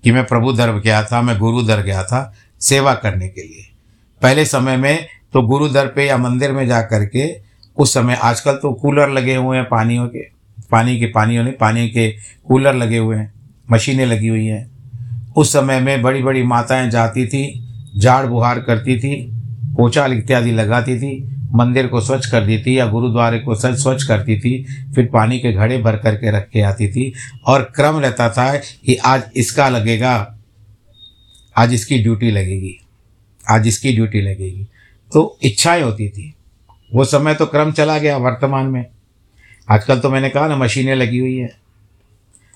कि 0.04 0.12
मैं 0.12 0.25
प्रभु 0.25 0.52
दर 0.52 0.73
गया 0.73 1.04
था, 1.04 1.23
मैं 1.23 1.38
गुरु 1.38 1.62
दर 1.62 1.82
गया 1.82 2.04
था 2.04 2.35
सेवा 2.61 2.94
करने 2.94 3.28
के 3.28 3.40
लिए। 3.40 3.68
पहले 4.23 4.44
समय 4.44 4.76
में 4.76 5.06
तो 5.32 5.42
गुरु 5.42 5.68
दर 5.68 5.87
पे 5.87 6.06
या 6.06 6.16
मंदिर 6.16 6.52
में 6.52 6.66
जा 6.66 6.82
कर 6.82 7.06
के 7.06 7.40
उस 7.76 7.94
समय 7.94 8.14
आजकल 8.14 8.52
तो 8.52 8.73
कूलर 8.73 9.09
लगे 9.09 9.35
हुए 9.35 9.56
हैं 9.56 9.68
पानियों 9.68 10.09
के, 10.09 10.21
पानी 10.71 11.00
के 11.00 11.06
पानियों 11.06 11.44
ने 11.44 11.50
पानी 11.50 11.88
के 11.88 12.11
कूलर 12.49 12.75
लगे 12.75 12.99
हुए 12.99 13.16
हैं, 13.16 13.32
मशीनें 13.71 14.06
लगी 14.06 14.28
हुई 14.28 14.47
हैं। 14.47 14.71
उस 15.37 15.52
समय 15.52 15.80
में 15.80 16.02
बड़ी 16.02 16.23
बड़ी 16.23 16.42
माताएँ 16.42 16.90
जाती 16.90 17.26
थी 17.26 17.68
झाड़ 17.99 18.26
बुहार 18.26 18.61
करती 18.61 18.98
थी 18.98 19.14
पोछा 19.76 20.07
इत्यादि 20.07 20.50
लगाती 20.50 20.98
थी, 20.98 21.37
मंदिर 21.55 21.87
को 21.87 22.00
स्वच्छ 22.00 22.26
कर 22.26 22.44
दी 22.46 22.59
थी 22.59 22.78
या 22.78 22.87
गुरुद्वारे 22.87 23.38
को 23.38 23.55
स्वच्छ 23.55 23.78
स्वच्छ 23.78 24.02
करती 24.05 24.38
थी, 24.40 24.64
फिर 24.94 25.09
पानी 25.12 25.38
के 25.38 25.52
घड़े 25.52 25.78
भर 25.78 25.96
करके 25.96 26.31
रख 26.31 26.48
के 26.48 26.61
आती 26.61 26.88
थी 26.88 27.12
और 27.46 27.62
क्रम 27.76 27.98
रहता 27.98 28.28
था 28.31 28.55
कि 28.57 28.94
आज 28.96 29.22
इसका 29.37 29.68
लगेगा, 29.68 30.37
आज 31.57 31.74
इसकी 31.74 31.98
ड्यूटी 31.98 32.31
लगेगी, 32.31 32.78
आज 33.50 33.68
इसकी 33.68 33.92
ड्यूटी 33.92 34.20
लगेगी। 34.20 34.66
तो 35.12 35.38
इच्छाएँ 35.42 35.83
होती 35.83 36.09
थी। 36.09 36.35
वो 36.94 37.05
समय 37.05 37.35
तो 37.35 37.46
क्रम 37.46 37.72
चला 37.72 37.98
गया 37.98 38.16
वर्तमान 38.16 38.66
में। 38.66 38.85
आजकल 39.70 39.98
तो 39.98 40.11
मैंने 40.11 40.28
कहा 40.31 40.46
ना, 40.48 40.57
मशीनें 40.57 40.94
लगी 40.94 41.18
हुई 41.18 41.37
है। 41.37 41.62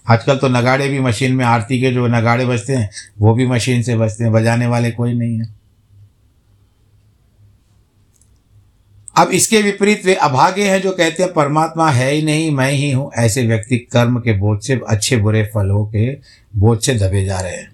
आजकल 0.06 0.36
तो 0.36 0.48
नगाड़े 0.48 0.88
भी 0.88 1.00
मशीन 1.00 1.32
में, 1.32 1.44
आरती 1.44 1.80
के 1.80 1.90
जो 1.90 2.06
नगाड़े 2.06 2.46
बजते 2.46 2.76
हैं, 2.76 2.90
वो 3.18 3.34
भी 3.34 3.46
मशीन 3.46 3.82
से 3.82 3.96
बजते 3.96 4.24
हैं, 4.24 4.32
बजाने 4.32 4.66
वाले 4.66 4.90
कोई 4.90 5.14
नहीं 5.14 5.38
है। 5.38 5.54
अब 9.16 9.28
इसके 9.28 9.62
विपरीत 9.62 10.04
वे 10.06 10.14
अभागे 10.14 10.68
हैं 10.70 10.80
जो 10.82 10.90
कहते 10.92 11.22
हैं, 11.22 11.32
परमात्मा 11.32 11.90
है 11.90 12.10
ही 12.10 12.22
नहीं, 12.22 12.50
मैं 12.50 12.70
ही 12.70 12.90
हूँ। 12.90 13.10
ऐसे 13.16 13.46
व्यक्ति 13.46 13.78
कर्म 13.78 14.18
के 14.20 14.32
बोझ 14.32 14.62
से, 14.64 14.80
अच्छे 14.88 15.16
बुरे 15.16 15.42
फलों 15.54 15.86
के 15.86 16.10
बोझ 16.56 16.78
से 16.86 16.94
दबे 16.94 17.24
जा 17.24 17.40
रहे 17.40 17.56
हैं। 17.56 17.70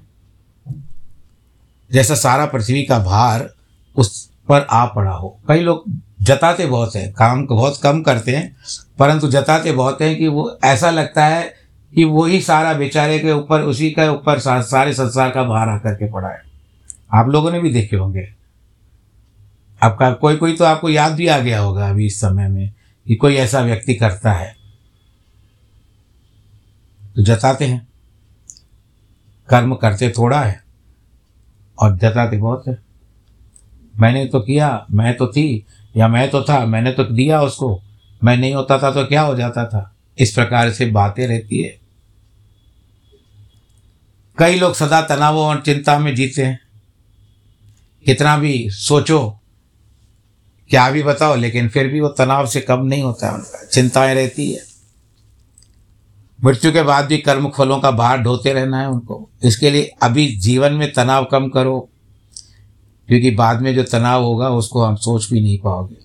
जैसा 1.91 2.15
सारा 2.15 2.47
पृथ्वी 2.47 2.83
का 2.83 2.99
भार 2.99 3.49
उस 3.97 4.31
पर 4.49 4.67
आ 4.71 4.85
पड़ा 4.87 5.11
हो। 5.11 5.39
कई 5.49 5.61
लोग 5.61 5.85
जताते 6.23 6.67
बहुत 6.67 6.97
हैं, 6.97 7.13
काम 7.13 7.47
बहुत 7.47 7.81
कम 7.83 8.03
करते 8.03 8.37
हैं, 8.37 8.57
परंतु 8.99 9.29
जताते 9.29 9.73
बहुत 9.73 10.03
हैं 10.03 10.17
कि 10.19 10.29
वो 10.29 10.59
ऐसा 10.65 10.91
लगता 10.91 11.27
है 11.27 11.62
कि 11.95 12.05
वही 12.05 12.41
सारा 12.41 12.73
बेचारे 12.75 13.19
के 13.19 13.33
ऊपर, 13.33 13.61
उसी 13.61 13.91
के 13.91 14.09
ऊपर 14.09 14.39
सारे 14.63 14.93
संसार 14.93 15.31
का 15.31 15.45
भार 15.45 15.69
आकर 15.69 15.95
के 15.95 16.13
पड़ा 16.13 16.29
है। 16.29 16.43
आप 17.15 17.29
लोगों 17.29 17.51
ने 17.51 17.61
भी 17.61 17.73
देखे 17.73 17.97
होंगे। 17.97 18.29
आपका, 19.83 20.13
कोई 20.13 20.37
कोई 20.37 20.57
तो 20.57 20.65
आपको 20.65 20.89
याद 20.89 21.13
भी 21.13 21.27
आ 21.27 21.39
गया 21.39 21.61
होगा 21.61 21.91
अभी 21.91 22.07
इस 22.07 22.21
समय 22.21 22.49
में 22.49 22.73
कि 23.07 23.15
कोई 23.15 23.35
ऐसा 23.35 23.61
व्यक्ति 23.61 23.95
करता 23.95 24.33
है। 24.33 24.57
तो 27.17 27.23
जताते 27.23 27.65
हैं। 27.65 27.89
कर्म 29.49 29.75
करते 29.75 30.11
थोड़ा 30.11 30.41
है 30.41 30.63
और 31.79 31.97
जताते 31.97 32.37
बहुत 32.37 32.65
है। 32.69 32.79
मैंने 34.01 34.27
तो 34.27 34.41
किया, 34.41 34.87
मैं 34.91 35.17
तो 35.17 35.27
थी, 35.27 35.67
या 35.97 36.09
मैं 36.09 36.31
तो 36.31 36.43
था, 36.43 36.67
मैंने 36.67 36.93
तो 36.93 37.05
दिया 37.05 37.43
उसको। 37.43 37.83
मैं 38.25 38.37
नहीं 38.37 38.55
होता 38.55 38.79
था 38.79 38.91
तो 38.91 39.07
क्या 39.07 39.23
हो 39.23 39.35
जाता 39.35 39.67
था? 39.67 39.97
इस 40.19 40.35
प्रकार 40.35 40.71
से 40.71 40.87
बातें 40.87 41.27
रहती 41.27 41.63
है। 41.63 41.82
कई 44.39 44.55
लोग 44.55 44.75
सदा 44.75 45.03
तनाव 45.03 45.39
और 45.39 45.61
चिंता 45.61 45.99
में 45.99 46.15
जीते 46.15 46.43
हैं। 46.43 46.61
कितना 48.07 48.39
भी 48.39 48.67
सोचो, 48.71 49.39
क्या 50.71 50.91
भी 50.91 51.03
बताओ, 51.03 51.37
लेकिन 51.37 51.69
फिर 51.69 51.89
भी 51.89 52.01
वो 52.01 52.09
तनाव 52.09 52.47
से 52.47 52.61
कम 52.61 52.85
नहीं 52.85 53.03
होता 53.03 53.29
है 53.29 53.35
उनका। 53.35 53.67
चिंताएँ 53.67 54.15
रहती 54.15 54.53
है। 54.53 54.61
मृत्यु 56.45 56.73
के 56.73 56.83
बाद 56.83 57.07
भी 57.07 57.19
कर्म 57.19 57.51
फलों 57.57 57.81
का 57.81 57.91
भार 57.91 58.19
ढोते 58.19 58.53
रहना 58.53 58.81
है 58.81 58.89
उनको। 58.89 59.31
इसके 59.45 59.71
लिए 59.71 59.93
अभी 60.03 60.37
जीवन 60.37 60.73
में 60.73 60.93
तनाव 60.93 61.25
कम 61.25 61.49
करो, 61.49 61.89
क्योंकि 63.09 63.31
बाद 63.31 63.61
में 63.61 63.75
जो 63.75 63.83
तनाव 63.83 64.23
होगा, 64.23 64.49
उसको 64.49 64.85
हम 64.85 64.97
सोच 64.97 65.31
भी 65.31 65.41
नहीं 65.41 65.59
पाओगे, 65.59 65.97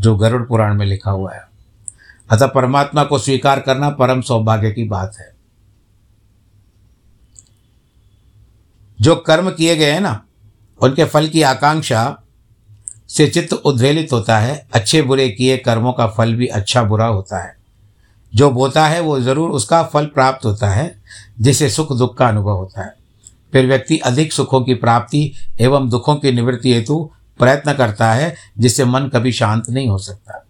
जो 0.00 0.16
गरुड़ 0.16 0.42
पुराण 0.42 0.74
में 0.74 0.86
लिखा 0.86 1.10
हुआ 1.10 1.34
है। 1.34 1.42
अतः 2.30 2.46
परमात्मा 2.46 3.04
को 3.04 3.18
स्वीकार 3.18 3.60
करना 3.60 3.90
परम 3.90 4.20
सौभाग्य 4.20 4.70
की 4.70 4.84
बात 4.84 5.16
है। 5.20 5.29
जो 9.00 9.16
कर्म 9.16 9.50
किए 9.50 9.76
गए 9.76 9.90
हैं 9.90 10.00
ना, 10.00 10.24
उनके 10.82 11.04
फल 11.04 11.28
की 11.28 11.42
आकांक्षा 11.42 12.22
से 13.08 13.26
चित्त 13.26 13.52
उद्वेलित 13.52 14.12
होता 14.12 14.38
है, 14.38 14.66
अच्छे 14.72 15.02
बुरे 15.02 15.28
किए 15.28 15.56
कर्मों 15.56 15.92
का 15.92 16.06
फल 16.06 16.34
भी 16.34 16.46
अच्छा 16.46 16.82
बुरा 16.82 17.06
होता 17.06 17.44
है। 17.44 17.56
जो 18.34 18.50
बोता 18.50 18.86
है, 18.86 19.00
वो 19.00 19.20
ज़रूर 19.20 19.50
उसका 19.50 19.82
फल 19.82 20.06
प्राप्त 20.06 20.44
होता 20.44 20.70
है 20.70 21.02
जिससे 21.40 21.70
सुख 21.70 21.92
दुख 21.92 22.16
का 22.16 22.28
अनुभव 22.28 22.56
होता 22.56 22.82
है। 22.82 22.94
फिर 23.52 23.66
व्यक्ति 23.66 23.98
अधिक 23.98 24.32
सुखों 24.32 24.60
की 24.60 24.74
प्राप्ति 24.74 25.32
एवं 25.60 25.88
दुखों 25.88 26.16
की 26.16 26.32
निवृत्ति 26.32 26.74
हेतु 26.74 27.10
प्रयत्न 27.38 27.72
करता 27.72 28.12
है, 28.12 28.34
जिससे 28.58 28.84
मन 28.84 29.00
कभी 29.00 29.32
शांत 29.32 29.70
नहीं 29.70 29.88
हो 29.88 29.98
सकता। 29.98 30.46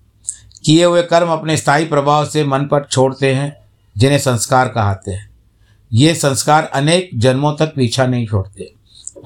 किए 0.64 0.84
हुए 0.84 1.02
कर्म 1.02 1.28
अपने 1.28 1.56
स्थायी 1.56 1.84
प्रभाव 1.84 2.26
से 2.26 2.44
मन 2.44 2.60
पर 2.60 2.84
छोड़ते 2.84 3.34
हैं, 3.34 3.56
जिन्हें 3.98 4.18
संस्कार 4.18 4.68
कहते 4.68 5.10
हैं। 5.10 5.29
ये 5.92 6.14
संस्कार 6.14 6.64
अनेक 6.64 7.10
जन्मों 7.14 7.56
तक 7.56 7.72
पीछा 7.76 8.06
नहीं 8.06 8.26
छोड़ते। 8.26 8.74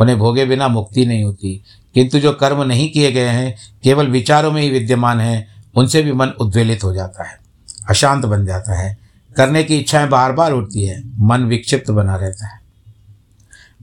उन्हें 0.01 0.19
भोगे 0.19 0.47
बिना 0.47 0.69
मुक्ति 0.69 1.07
नहीं 1.07 1.25
होती। 1.25 1.65
किंतु 1.95 2.19
जो 2.19 2.33
कर्म 2.33 2.63
नहीं 2.63 2.91
किए 2.91 3.13
गए 3.13 3.29
हैं, 3.29 3.57
केवल 3.83 4.07
विचारों 4.07 4.53
में 4.53 4.63
ही 4.63 4.71
विद्यमान 4.71 5.21
हैं, 5.21 5.55
उनसे 5.75 6.03
भी 6.03 6.13
मन 6.13 6.29
उद्वेलित 6.29 6.85
हो 6.85 6.95
जाता 6.95 7.25
है, 7.25 7.39
अशांत 7.89 8.25
बन 8.25 8.47
जाता 8.47 8.79
है। 8.79 8.99
करने 9.37 9.65
की 9.65 9.79
इच्छाएँ 9.79 10.09
बार 10.09 10.33
बार 10.33 10.53
उठती 10.53 10.85
है, 10.85 11.03
मन 11.21 11.45
विक्षिप्त 11.45 11.91
बना 11.91 12.17
रहता 12.17 12.47
है। 12.47 12.61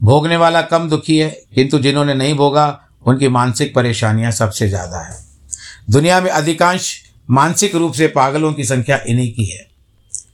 भोगने 0.00 0.36
वाला 0.36 0.62
कम 0.62 0.88
दुखी 0.88 1.18
है, 1.18 1.42
किंतु 1.54 1.78
जिन्होंने 1.78 2.14
नहीं 2.14 2.34
भोगा, 2.34 2.80
उनकी 3.06 3.28
मानसिक 3.28 3.74
परेशानियाँ 3.74 4.30
सबसे 4.30 4.68
ज़्यादा 4.68 5.00
है। 5.00 5.24
दुनिया 5.90 6.20
में 6.20 6.30
अधिकांश 6.30 7.02
मानसिक 7.30 7.74
रूप 7.74 7.92
से 7.92 8.06
पागलों 8.06 8.52
की 8.52 8.64
संख्या 8.64 9.00
इन्हीं 9.06 9.32
की 9.32 9.44
है। 9.44 9.66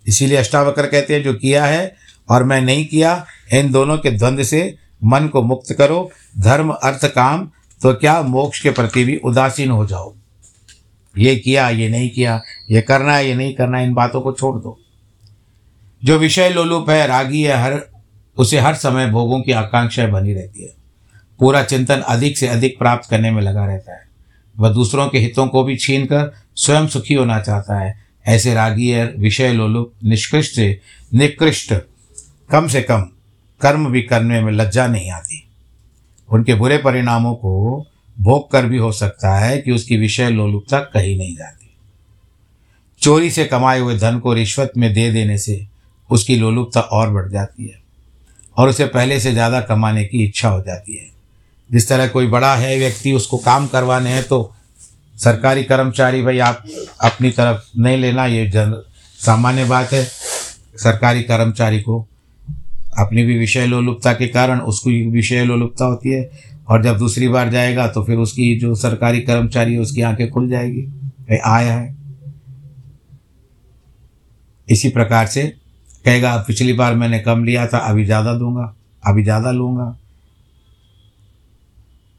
इसीलिए 0.07 0.37
अष्टावक्र 0.37 0.87
कहते 0.87 1.15
हैं, 1.15 1.23
जो 1.23 1.35
किया 1.35 1.65
है 1.65 2.08
और 2.31 2.45
मैं 2.45 2.61
नहीं 2.61 2.87
किया, 2.87 3.27
इन 3.53 3.73
दोनों 3.73 3.99
के 3.99 4.11
द्वंद्व 4.11 4.45
से 4.45 4.77
मन 5.05 5.29
को 5.29 5.43
मुक्त 5.43 5.73
करो। 5.73 6.11
धर्म, 6.39 6.71
अर्थ, 6.71 7.05
काम 7.05 7.51
तो 7.83 7.95
क्या 7.95 8.23
मोक्ष 8.23 8.63
के 8.63 8.71
प्रति 8.71 9.05
भी 9.05 9.17
उदासीन 9.17 9.71
हो 9.71 9.87
जाओ। 9.87 10.15
ये 11.19 11.37
किया, 11.37 11.69
ये 11.69 11.89
नहीं 11.89 12.11
किया, 12.11 12.43
ये 12.71 12.83
करना 12.83 13.17
है, 13.17 13.29
ये 13.29 13.35
नहीं 13.35 13.55
करना 13.55 13.81
इन 13.81 13.95
बातों 13.95 14.21
को 14.21 14.33
छोड़ 14.33 14.57
दो। 14.57 14.81
जो 16.05 16.19
विषय 16.19 16.49
लोलुप 16.49 16.91
है, 16.91 17.07
रागी 17.07 17.43
है, 17.43 17.63
हर, 17.63 17.83
उसे 18.37 18.59
हर 18.59 18.75
समय 18.75 19.11
भोगों 19.11 19.43
की 19.43 19.53
आकांक्षाएँ 19.53 20.11
बनी 20.11 20.33
रहती 20.33 20.63
है। 20.63 20.75
पूरा 21.39 21.63
चिंतन 21.63 21.97
अधिक 21.97 22.39
से 22.39 22.49
अधिक 22.49 22.79
प्राप्त 22.79 23.11
करने 23.11 23.31
में 23.31 23.43
लगा 23.43 23.67
रहता 23.67 23.93
है। 23.93 24.09
वह 24.59 24.69
दूसरों 24.69 25.09
के 25.09 25.19
हितों 25.19 25.47
को 25.47 25.63
भी 25.63 25.77
छीन 25.77 26.05
कर 26.05 26.35
स्वयं 26.57 26.87
सुखी 26.87 27.15
होना 27.15 27.41
चाहता 27.41 27.79
है। 27.79 27.99
ऐसे 28.27 28.55
रागी 28.55 28.89
है, 28.89 29.15
विषय 29.19 29.53
लोलुप, 29.53 29.93
निष्कृष्ट 30.05 30.55
से 30.55 30.81
निकृष्ट 31.15 31.75
कम 32.51 32.67
से 32.69 32.81
कम 32.83 33.01
कर्म 33.61 33.87
भी 33.87 34.03
करने 34.03 34.41
में 34.41 34.53
लज्जा 34.53 34.87
नहीं 34.87 35.11
आती। 35.11 35.45
उनके 36.29 36.55
बुरे 36.55 36.79
परिणामों 36.79 37.35
को 37.35 37.87
भोग 38.17 38.51
कर 38.51 38.67
भी 38.67 38.79
हो 38.79 38.91
सकता 38.93 39.35
है 39.37 39.59
कि 39.59 39.71
उसकी 39.71 39.97
विषय 39.97 40.31
लोलुपता 40.31 40.81
कहीं 40.81 41.17
नहीं 41.19 41.35
जाती। 41.37 41.71
चोरी 43.03 43.31
से 43.31 43.45
कमाए 43.45 43.79
हुए 43.81 43.99
धन 43.99 44.19
को 44.19 44.33
रिश्वत 44.35 44.73
में 44.77 44.93
दे 44.95 45.11
देने 45.11 45.39
से 45.39 45.67
उसकी 46.11 46.37
लोलुपता 46.37 46.81
और 46.81 47.11
बढ़ 47.11 47.29
जाती 47.29 47.67
है 47.67 47.81
और 48.57 48.69
उसे 48.69 48.87
पहले 48.89 49.21
से 49.21 49.33
ज़्यादा 49.33 49.61
कमाने 49.63 50.05
की 50.05 50.25
इच्छा 50.25 50.49
हो 50.49 50.63
जाती 50.63 50.97
है। 50.97 51.09
जिस 51.71 51.89
तरह 51.89 52.09
कोई 52.09 52.27
बड़ा 52.27 52.55
है 52.57 52.77
व्यक्ति 52.79 53.13
उसको 53.13 53.39
काम 53.39 53.67
करवाने 53.67 54.11
हैं 54.11 54.23
तो 54.25 54.55
सरकारी 55.19 55.65
कर्मचारी, 55.65 56.23
भाई, 56.23 56.39
आप 56.39 56.65
अपनी 57.01 57.31
तरफ़ 57.31 57.71
नहीं 57.79 57.97
लेना, 57.99 58.27
ये 58.27 58.47
जन 58.49 58.83
सामान्य 59.21 59.65
बात 59.65 59.93
है। 59.93 60.05
सरकारी 60.05 61.23
कर्मचारी 61.23 61.81
को 61.81 62.07
अपनी 62.99 63.23
भी 63.25 63.39
विषय 63.39 63.67
लोलुपता 63.67 64.13
के 64.13 64.27
कारण 64.29 64.61
उसको 64.63 64.91
विषय 65.11 65.45
लोलुपता 65.45 65.85
होती 65.85 66.11
है 66.11 66.31
और 66.69 66.83
जब 66.83 66.99
दूसरी 66.99 67.29
बार 67.29 67.51
जाएगा 67.51 67.87
तो 67.89 68.03
फिर 68.05 68.17
उसकी 68.17 68.55
जो 68.59 68.75
सरकारी 68.75 69.21
कर्मचारी 69.21 69.73
है, 69.73 69.81
उसकी 69.81 70.03
आँखें 70.03 70.29
खुल 70.31 70.49
जाएगी। 70.49 70.83
भाई 70.83 71.39
आया 71.47 71.75
है। 71.75 71.97
इसी 74.69 74.89
प्रकार 74.89 75.27
से 75.27 75.43
कहेगा 76.05 76.37
पिछली 76.37 76.73
बार 76.73 76.95
मैंने 76.95 77.19
कम 77.19 77.45
लिया 77.45 77.67
था, 77.67 77.79
अभी 77.79 78.05
ज़्यादा 78.05 78.35
दूँगा, 78.35 78.75
अभी 79.03 79.23
ज़्यादा 79.23 79.51
लूँगा। 79.51 79.97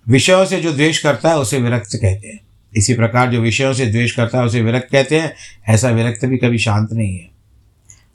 विषयों 0.07 0.45
से 0.45 0.59
जो 0.61 0.73
द्वेष 0.73 1.01
करता 1.03 1.29
है, 1.29 1.37
उसे 1.37 1.59
विरक्त 1.59 1.95
कहते 1.95 2.27
हैं। 2.27 2.39
इसी 2.73 2.93
प्रकार 2.93 3.31
जो 3.31 3.41
विषयों 3.41 3.73
से 3.73 3.85
द्वेष 3.85 4.11
करता 4.11 4.37
है, 4.37 4.45
उसे 4.45 4.61
विरक्त 4.61 4.91
कहते 4.91 5.19
हैं। 5.19 5.33
ऐसा 5.69 5.89
विरक्त 5.89 6.25
भी 6.25 6.37
कभी 6.37 6.57
शांत 6.57 6.93
नहीं 6.93 7.17
है। 7.17 7.38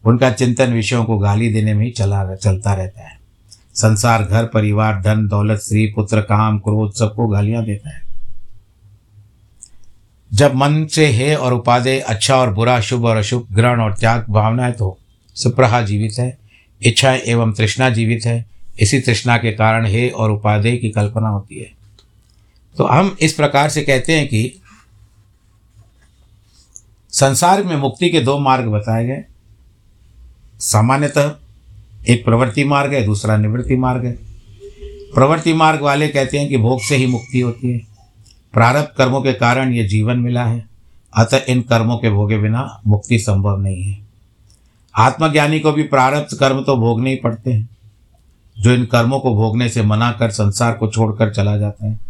उनका 0.06 0.30
चिंतन 0.30 0.72
विषयों 0.72 1.04
को 1.04 1.18
गाली 1.18 1.52
देने 1.52 1.74
में 1.74 1.84
ही 1.84 1.90
चला 1.90 2.34
चलता 2.34 2.74
रहता 2.74 3.08
है। 3.08 3.18
संसार, 3.74 4.22
घर, 4.22 4.44
परिवार, 4.44 5.00
धन, 5.02 5.26
दौलत, 5.28 5.60
स्त्री, 5.60 5.86
पुत्र, 5.86 6.20
काम, 6.20 6.58
क्रोध, 6.58 6.94
सबको 6.94 7.28
गालियाँ 7.28 7.64
देता 7.64 7.90
है। 7.90 8.02
जब 10.32 10.54
मन 10.54 10.86
से 10.86 11.06
हे 11.06 11.34
और 11.34 11.52
उपादेय 11.52 12.00
अच्छा 12.00 12.36
और 12.36 12.52
बुरा, 12.54 12.80
शुभ 12.80 13.04
और 13.04 13.16
अशुभ, 13.16 13.46
ग्रहण 13.52 13.80
और 13.80 13.94
त्याग 13.94 14.26
भावना 14.30 14.64
है 14.64 14.72
तो 14.72 14.98
सुप्रहा 15.34 15.82
जीवित 15.82 16.12
है 16.18 16.38
इच्छाएँ 16.82 17.20
एवं 17.20 17.52
तृष्णा 17.52 17.90
जीवित 17.90 18.26
है, 18.26 18.44
इसी 18.80 19.00
तृष्णा 19.00 19.36
के 19.36 19.52
कारण 19.52 19.86
हे 19.86 20.08
और 20.08 20.30
उपादेय 20.30 20.76
की 20.76 20.90
कल्पना 20.90 21.28
होती 21.28 21.58
है। 21.58 21.70
तो 22.78 22.84
हम 22.84 23.16
इस 23.20 23.32
प्रकार 23.32 23.68
से 23.68 23.82
कहते 23.82 24.18
हैं 24.18 24.28
कि 24.28 24.60
संसार 27.10 27.62
में 27.62 27.76
मुक्ति 27.76 28.08
के 28.08 28.20
दो 28.20 28.38
मार्ग 28.38 28.66
बताए 28.66 29.06
गए। 29.06 29.24
सामान्यतः 30.60 31.34
एक 32.08 32.24
प्रवृत्ति 32.24 32.64
मार्ग 32.64 32.94
है, 32.94 33.04
दूसरा 33.04 33.36
निवृत्ति 33.36 33.76
मार्ग 33.76 34.04
है। 34.04 34.12
प्रवृत्ति 35.14 35.52
मार्ग 35.52 35.80
वाले 35.80 36.08
कहते 36.08 36.38
हैं 36.38 36.48
कि 36.48 36.56
भोग 36.56 36.82
से 36.82 36.96
ही 36.96 37.06
मुक्ति 37.06 37.40
होती 37.40 37.72
है। 37.72 37.80
प्रारब्ध 38.52 38.88
कर्मों 38.98 39.22
के 39.22 39.32
कारण 39.32 39.72
ये 39.72 39.84
जीवन 39.84 40.18
मिला 40.18 40.44
है, 40.44 40.66
अतः 41.16 41.40
इन 41.48 41.62
कर्मों 41.62 41.96
के 41.96 42.10
भोगे 42.10 42.38
बिना 42.38 42.80
मुक्ति 42.86 43.18
संभव 43.18 43.60
नहीं 43.60 43.82
है। 43.82 43.98
आत्मज्ञानी 44.96 45.60
को 45.60 45.72
भी 45.72 45.82
प्रारब्ध 45.82 46.38
कर्म 46.38 46.64
तो 46.64 46.76
भोगने 46.76 47.10
ही 47.10 47.16
पड़ते 47.16 47.52
हैं। 47.52 47.68
जो 48.58 48.70
इन 48.70 48.84
कर्मों 48.84 49.20
को 49.20 49.34
भोगने 49.34 49.68
से 49.68 49.82
मना 49.82 50.12
कर 50.12 50.30
संसार 50.30 50.72
को 50.72 50.88
छोड़कर 50.88 51.32
चला 51.32 51.56
जाता 51.56 51.86
है, 51.86 52.00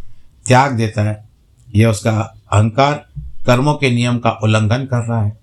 त्याग 0.47 0.73
देता 0.73 1.03
है, 1.03 1.29
यह 1.75 1.89
उसका 1.89 2.35
अहंकार 2.53 3.07
कर्मों 3.47 3.75
के 3.75 3.91
नियम 3.91 4.19
का 4.19 4.31
उल्लंघन 4.31 4.85
कर 4.85 5.09
रहा 5.09 5.23
है। 5.23 5.39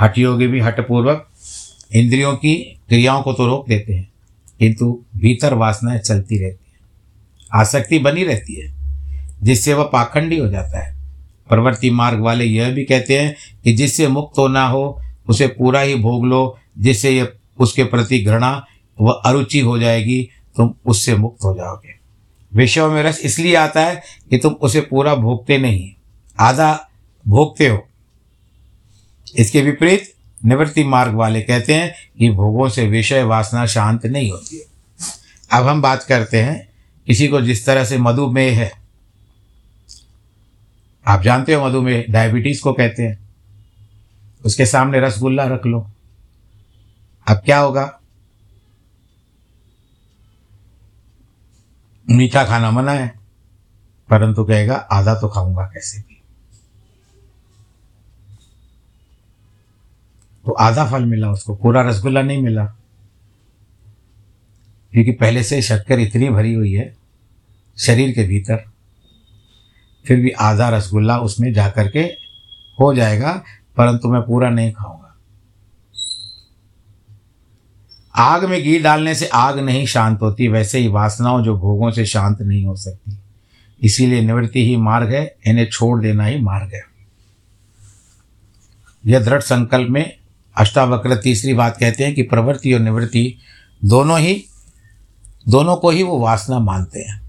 हठ 0.00 0.18
योगी 0.18 0.46
भी 0.46 0.60
हठपूर्वक 0.60 1.28
इंद्रियों 1.90 2.34
की 2.36 2.54
क्रियाओं 2.88 3.22
को 3.22 3.32
तो 3.32 3.46
रोक 3.46 3.68
देते 3.68 3.94
हैं, 3.94 4.08
किंतु 4.58 5.04
भीतर 5.16 5.54
वासनाएँ 5.54 5.98
चलती 5.98 6.38
रहती 6.38 6.72
है। 6.72 7.60
आसक्ति 7.60 7.98
बनी 7.98 8.24
रहती 8.24 8.54
है, 8.54 8.74
जिससे 9.42 9.74
वह 9.74 9.84
पाखंडी 9.84 10.36
हो 10.36 10.48
जाता 10.48 10.84
है। 10.84 10.94
प्रवृत्ति 11.48 11.90
मार्ग 11.90 12.20
वाले 12.20 12.44
यह 12.44 12.70
भी 12.70 12.84
कहते 12.84 13.18
हैं 13.18 13.34
कि 13.64 13.72
जिससे 13.72 14.08
मुक्त 14.08 14.38
होना 14.38 14.66
हो, 14.66 15.02
उसे 15.28 15.46
पूरा 15.48 15.80
ही 15.80 15.94
भोग 15.94 16.26
लो, 16.26 16.58
जिससे 16.78 17.10
यह 17.10 17.32
उसके 17.58 17.84
प्रति 17.84 18.18
घृणा 18.18 18.66
व 18.98 19.10
अरुचि 19.10 19.60
हो 19.60 19.78
जाएगी, 19.78 20.28
तुम 20.56 20.74
उससे 20.86 21.14
मुक्त 21.16 21.44
हो 21.44 21.54
जाओगे। 21.54 21.94
विषयों 22.52 22.90
में 22.90 23.02
रस 23.02 23.20
इसलिए 23.20 23.54
आता 23.54 23.80
है 23.80 24.02
कि 24.30 24.38
तुम 24.38 24.52
उसे 24.52 24.80
पूरा 24.80 25.14
भोगते 25.14 25.58
नहीं, 25.58 25.90
आधा 26.38 26.88
भोगते 27.26 27.68
हो। 27.68 27.86
इसके 29.38 29.62
विपरीत 29.62 30.12
निवृत्ति 30.44 30.84
मार्ग 30.84 31.14
वाले 31.14 31.42
कहते 31.42 31.74
हैं 31.74 31.94
कि 32.18 32.30
भोगों 32.30 32.68
से 32.68 32.86
विषय 32.86 33.22
वासना 33.22 33.66
शांत 33.66 34.06
नहीं 34.06 34.30
होती 34.30 34.56
है। 34.56 34.64
अब 35.52 35.66
हम 35.66 35.82
बात 35.82 36.02
करते 36.02 36.42
हैं 36.42 36.68
किसी 37.06 37.28
को 37.28 37.40
जिस 37.40 37.66
तरह 37.66 37.84
से 37.84 37.98
मधुमेह 37.98 38.58
है। 38.58 38.72
आप 41.06 41.22
जानते 41.22 41.54
हो 41.54 41.66
मधुमेह 41.66 42.04
डायबिटीज़ 42.10 42.62
को 42.62 42.72
कहते 42.72 43.02
हैं। 43.02 43.18
उसके 44.44 44.66
सामने 44.66 45.00
रसगुल्ला 45.00 45.44
रख 45.44 45.66
लो। 45.66 45.90
अब 47.28 47.36
क्या 47.36 47.58
होगा? 47.58 48.00
मीठा 52.10 52.44
खाना 52.44 52.70
मना 52.70 52.92
है, 52.92 53.14
परंतु 54.10 54.44
कहेगा, 54.44 54.74
आधा 54.74 55.14
तो 55.14 55.28
खाऊँगा, 55.28 55.62
कैसे 55.62 55.98
भी। 55.98 56.15
तो 60.46 60.52
आधा 60.52 60.90
फल 60.90 61.04
मिला 61.04 61.30
उसको, 61.30 61.54
पूरा 61.54 61.82
रसगुल्ला 61.82 62.22
नहीं 62.22 62.42
मिला। 62.42 62.64
क्योंकि 64.92 65.10
पहले 65.10 65.42
से 65.42 65.62
शक्कर 65.62 66.00
इतनी 66.00 66.30
भरी 66.30 66.54
हुई 66.54 66.72
है, 66.72 66.96
शरीर 67.78 68.12
के 68.12 68.24
भीतर, 68.24 68.64
फिर 70.06 70.20
भी 70.20 70.30
आधा 70.30 70.68
रसगुल्ला 70.68 71.18
उसमें 71.18 71.52
जा 71.52 71.68
कर 71.68 71.88
के 71.88 72.00
हो 72.80 72.94
जाएगा, 72.94 73.42
परंतु 73.76 74.08
मैं 74.08 74.22
पूरा 74.22 74.50
नहीं 74.50 74.72
खाऊँगा। 74.72 75.16
आग 78.16 78.44
में 78.44 78.62
घी 78.62 78.78
डालने 78.78 79.14
से 79.14 79.26
आग 79.26 79.58
नहीं 79.58 79.86
शांत 79.86 80.22
होती, 80.22 80.48
वैसे 80.48 80.78
ही 80.78 80.88
वासनाओं 80.88 81.42
जो 81.42 81.58
भोगों 81.58 81.90
से 81.90 82.06
शांत 82.06 82.42
नहीं 82.42 82.64
हो 82.64 82.76
सकती। 82.76 83.18
इसीलिए 83.82 84.20
निवृत्ति 84.20 84.66
ही 84.66 84.76
मार्ग 84.76 85.10
है, 85.10 85.36
इन्हें 85.46 85.70
छोड़ 85.70 86.02
देना 86.02 86.24
ही 86.24 86.40
मार्ग 86.40 86.74
है। 86.74 86.82
यह 89.06 89.20
दृढ़ 89.20 89.40
संकल्प 89.40 89.88
में 89.90 90.15
अष्टावक्र 90.56 91.16
तीसरी 91.16 91.54
बात 91.54 91.76
कहते 91.76 92.04
हैं 92.04 92.14
कि 92.14 92.22
प्रवृत्ति 92.22 92.72
और 92.74 92.80
निवृत्ति 92.80 93.38
दोनों 93.84 94.18
ही, 94.20 94.44
दोनों 95.48 95.76
को 95.76 95.90
ही 95.90 96.02
वो 96.02 96.18
वासना 96.18 96.58
मानते 96.58 97.00
हैं। 97.00 97.20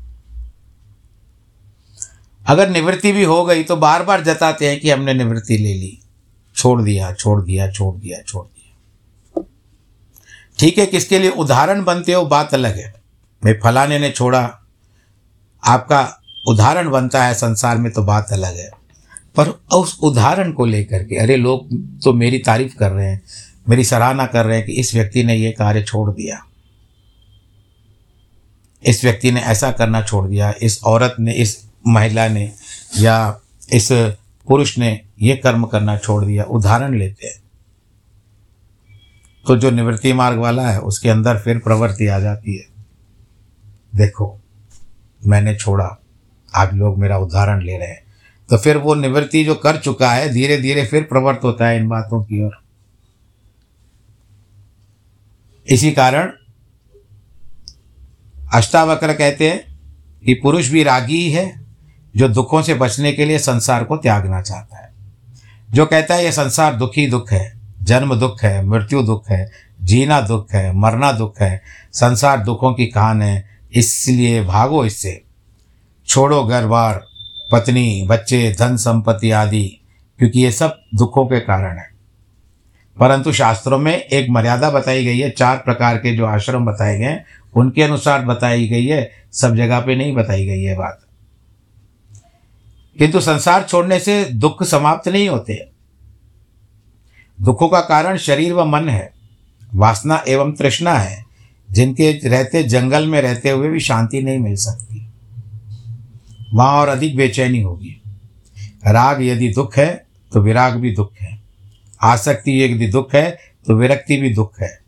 अगर 2.48 2.70
निवृत्ति 2.70 3.12
भी 3.12 3.24
हो 3.24 3.44
गई 3.46 3.63
तो 3.63 3.76
बार 3.76 4.04
बार 4.04 4.24
जताते 4.24 4.70
हैं 4.70 4.80
कि 4.80 4.90
हमने 4.90 5.13
निवृत्ति 5.13 5.58
ले 5.58 5.74
ली। 5.74 5.98
छोड़ 6.56 6.82
दिया 6.82 7.13
छोड़ 7.13 7.42
दिया 7.44 7.72
छोड़ 7.72 7.96
दिया 7.96 8.22
छोड़ 8.22 8.46
दिया। 8.46 9.44
ठीक 10.60 10.78
है, 10.78 10.86
किसके 10.86 11.20
लिए 11.20 11.30
उदाहरण 11.30 11.84
बनते 11.84 12.13
हो? 12.13 12.26
बात 12.26 12.54
अलग 12.54 12.78
है। 12.78 12.94
भाई, 13.44 13.54
फलाने 13.54 14.00
ने 14.00 14.10
छोड़ा, 14.12 14.60
आपका 15.63 16.22
उदाहरण 16.48 16.90
बनता 16.90 17.24
है 17.26 17.34
संसार 17.34 17.78
में 17.78 17.92
तो 17.92 18.04
बात 18.04 18.32
अलग 18.32 18.58
है। 18.58 18.70
पर 19.38 19.47
उस 19.73 20.00
उदाहरण 20.04 20.52
को 20.52 20.65
लेकर 20.65 21.04
के, 21.04 21.15
अरे 21.15 21.36
लोग 21.36 21.67
तो 22.04 22.13
मेरी 22.13 22.39
तारीफ़ 22.39 22.76
कर 22.76 22.91
रहे 22.91 23.12
हैं, 23.12 23.21
मेरी 23.69 23.84
सराहना 23.84 24.26
कर 24.26 24.45
रहे 24.45 24.58
हैं 24.58 24.65
कि 24.65 24.71
इस 24.71 24.93
व्यक्ति 24.93 25.23
ने 25.23 25.36
ये 25.36 25.52
कार्य 25.52 25.84
छोड़ 25.84 26.12
दिया। 26.12 26.43
इस 28.86 29.04
व्यक्ति 29.04 29.32
ने 29.32 29.41
ऐसा 29.41 29.71
करना 29.71 30.02
छोड़ 30.02 30.30
दिया, 30.30 30.54
इस 30.62 30.84
औरत 30.84 31.15
ने, 31.19 31.34
इस 31.34 31.67
महिला 31.88 32.28
ने 32.28 32.54
या 33.00 33.39
इस 33.73 33.89
पुरुष 34.47 34.78
ने 34.78 35.02
ये 35.21 35.36
कर्म 35.36 35.65
करना 35.65 35.97
छोड़ 35.97 36.26
दिया। 36.26 36.43
उदाहरण 36.43 36.97
लेते 37.00 37.28
हैं। 37.28 37.43
तो 39.47 39.58
जो 39.58 39.71
निवृत्ति 39.71 40.13
मार्ग 40.13 40.39
वाला 40.39 40.69
है, 40.69 40.80
उसके 40.80 41.10
अंदर 41.10 41.38
फिर 41.39 41.58
प्रवृत्ति 41.58 42.08
आ 42.08 42.19
जाती 42.19 42.58
है। 42.58 42.65
देखो, 43.95 44.39
मैंने 45.26 45.56
छोड़ा, 45.56 45.97
आज 46.56 46.73
लोग 46.73 46.97
मेरा 46.97 47.17
उदाहरण 47.17 47.62
ले 47.62 47.78
रहे 47.78 47.88
हैं। 47.88 48.07
तो 48.49 48.57
फिर 48.57 48.77
वो 48.77 48.95
निवृत्ति 48.95 49.43
जो 49.43 49.55
कर 49.55 49.77
चुका 49.77 50.12
है 50.12 50.29
धीरे 50.29 50.57
धीरे 50.57 50.86
फिर 50.86 51.03
प्रवृत्त 51.03 51.43
होता 51.43 51.67
है 51.67 51.77
इन 51.77 51.88
बातों 51.88 52.23
की 52.23 52.43
ओर। 52.43 52.63
इसी 55.67 55.91
कारण 55.91 56.31
अष्टावक्र 58.53 59.13
कहते 59.13 59.49
हैं 59.49 59.77
कि 60.25 60.33
पुरुष 60.33 60.69
भी 60.69 60.83
रागी 60.83 61.17
ही 61.17 61.31
है, 61.31 61.65
जो 62.15 62.27
दुखों 62.27 62.62
से 62.62 62.73
बचने 62.73 63.13
के 63.13 63.25
लिए 63.25 63.39
संसार 63.39 63.83
को 63.83 63.97
त्यागना 63.97 64.41
चाहता 64.41 64.77
है। 64.77 64.93
जो 65.71 65.86
कहता 65.86 66.15
है 66.15 66.23
यह 66.23 66.31
संसार 66.31 66.75
दुखी 66.75 67.07
दुख 67.07 67.31
है, 67.31 67.60
जन्म 67.83 68.15
दुख 68.15 68.43
है, 68.43 68.65
मृत्यु 68.65 69.01
दुख 69.01 69.29
है, 69.29 69.51
जीना 69.81 70.21
दुख 70.21 70.51
है, 70.51 70.73
मरना 70.73 71.12
दुख 71.12 71.41
है, 71.41 71.62
संसार 71.93 72.43
दुखों 72.43 72.73
की 72.73 72.86
कहान 72.86 73.21
है, 73.21 73.60
इसलिए 73.73 74.43
भागो 74.43 74.86
इससे, 74.86 75.23
छोड़ो 76.07 76.43
घर 76.43 76.65
बार 76.65 77.07
पत्नी, 77.51 78.07
बच्चे, 78.10 78.55
धन 78.60 78.77
संपत्ति 78.77 79.31
आदि, 79.31 79.81
क्योंकि 80.19 80.39
ये 80.39 80.51
सब 80.51 80.81
दुखों 80.95 81.25
के 81.25 81.39
कारण 81.39 81.77
है। 81.77 81.97
परंतु 82.99 83.33
शास्त्रों 83.33 83.77
में 83.77 83.97
एक 83.97 84.29
मर्यादा 84.29 84.71
बताई 84.71 85.05
गई 85.05 85.19
है, 85.19 85.29
चार 85.29 85.57
प्रकार 85.57 85.97
के 85.97 86.15
जो 86.15 86.25
आश्रम 86.25 86.65
बताए 86.65 86.97
गए 86.97 87.05
हैं, 87.05 87.25
उनके 87.55 87.83
अनुसार 87.83 88.25
बताई 88.25 88.67
गई 88.67 88.86
है, 88.86 89.12
सब 89.33 89.55
जगह 89.55 89.79
पे 89.79 89.95
नहीं 89.95 90.13
बताई 90.13 90.45
गई 90.45 90.63
है 90.63 90.77
बात। 90.77 90.99
किंतु 92.97 93.21
संसार 93.21 93.63
छोड़ने 93.63 93.99
से 93.99 94.25
दुख 94.25 94.63
समाप्त 94.63 95.07
नहीं 95.07 95.29
होते। 95.29 95.69
दुखों 97.41 97.69
का 97.69 97.79
कारण 97.79 98.17
शरीर 98.17 98.53
व 98.53 98.65
मन 98.65 98.89
है, 98.89 99.13
वासना 99.75 100.23
एवं 100.27 100.51
तृष्णा 100.51 100.93
है, 100.93 101.25
जिनके 101.71 102.12
रहते 102.12 102.63
जंगल 102.63 103.07
में 103.07 103.21
रहते 103.21 103.49
हुए 103.49 103.69
भी 103.69 103.79
शांति 103.79 104.21
नहीं 104.21 104.39
मिल 104.39 104.55
सकती। 104.55 105.07
वहाँ 106.58 106.74
और 106.74 106.88
अधिक 106.88 107.15
बेचैनी 107.15 107.62
होगी। 107.62 108.02
राग 108.88 109.22
यदि 109.22 109.50
दुख 109.50 109.78
है 109.78 110.06
तो 110.34 110.41
विराग 110.41 110.74
भी 110.74 110.91
दुख 110.96 111.13
है। 111.22 111.39
आसक्ति 112.02 112.63
यदि 112.63 112.88
दुख 112.88 113.15
है 113.15 113.39
तो 113.67 113.74
विरक्ति 113.74 114.17
भी 114.17 114.34
दुख 114.34 114.62
है। 114.62 114.80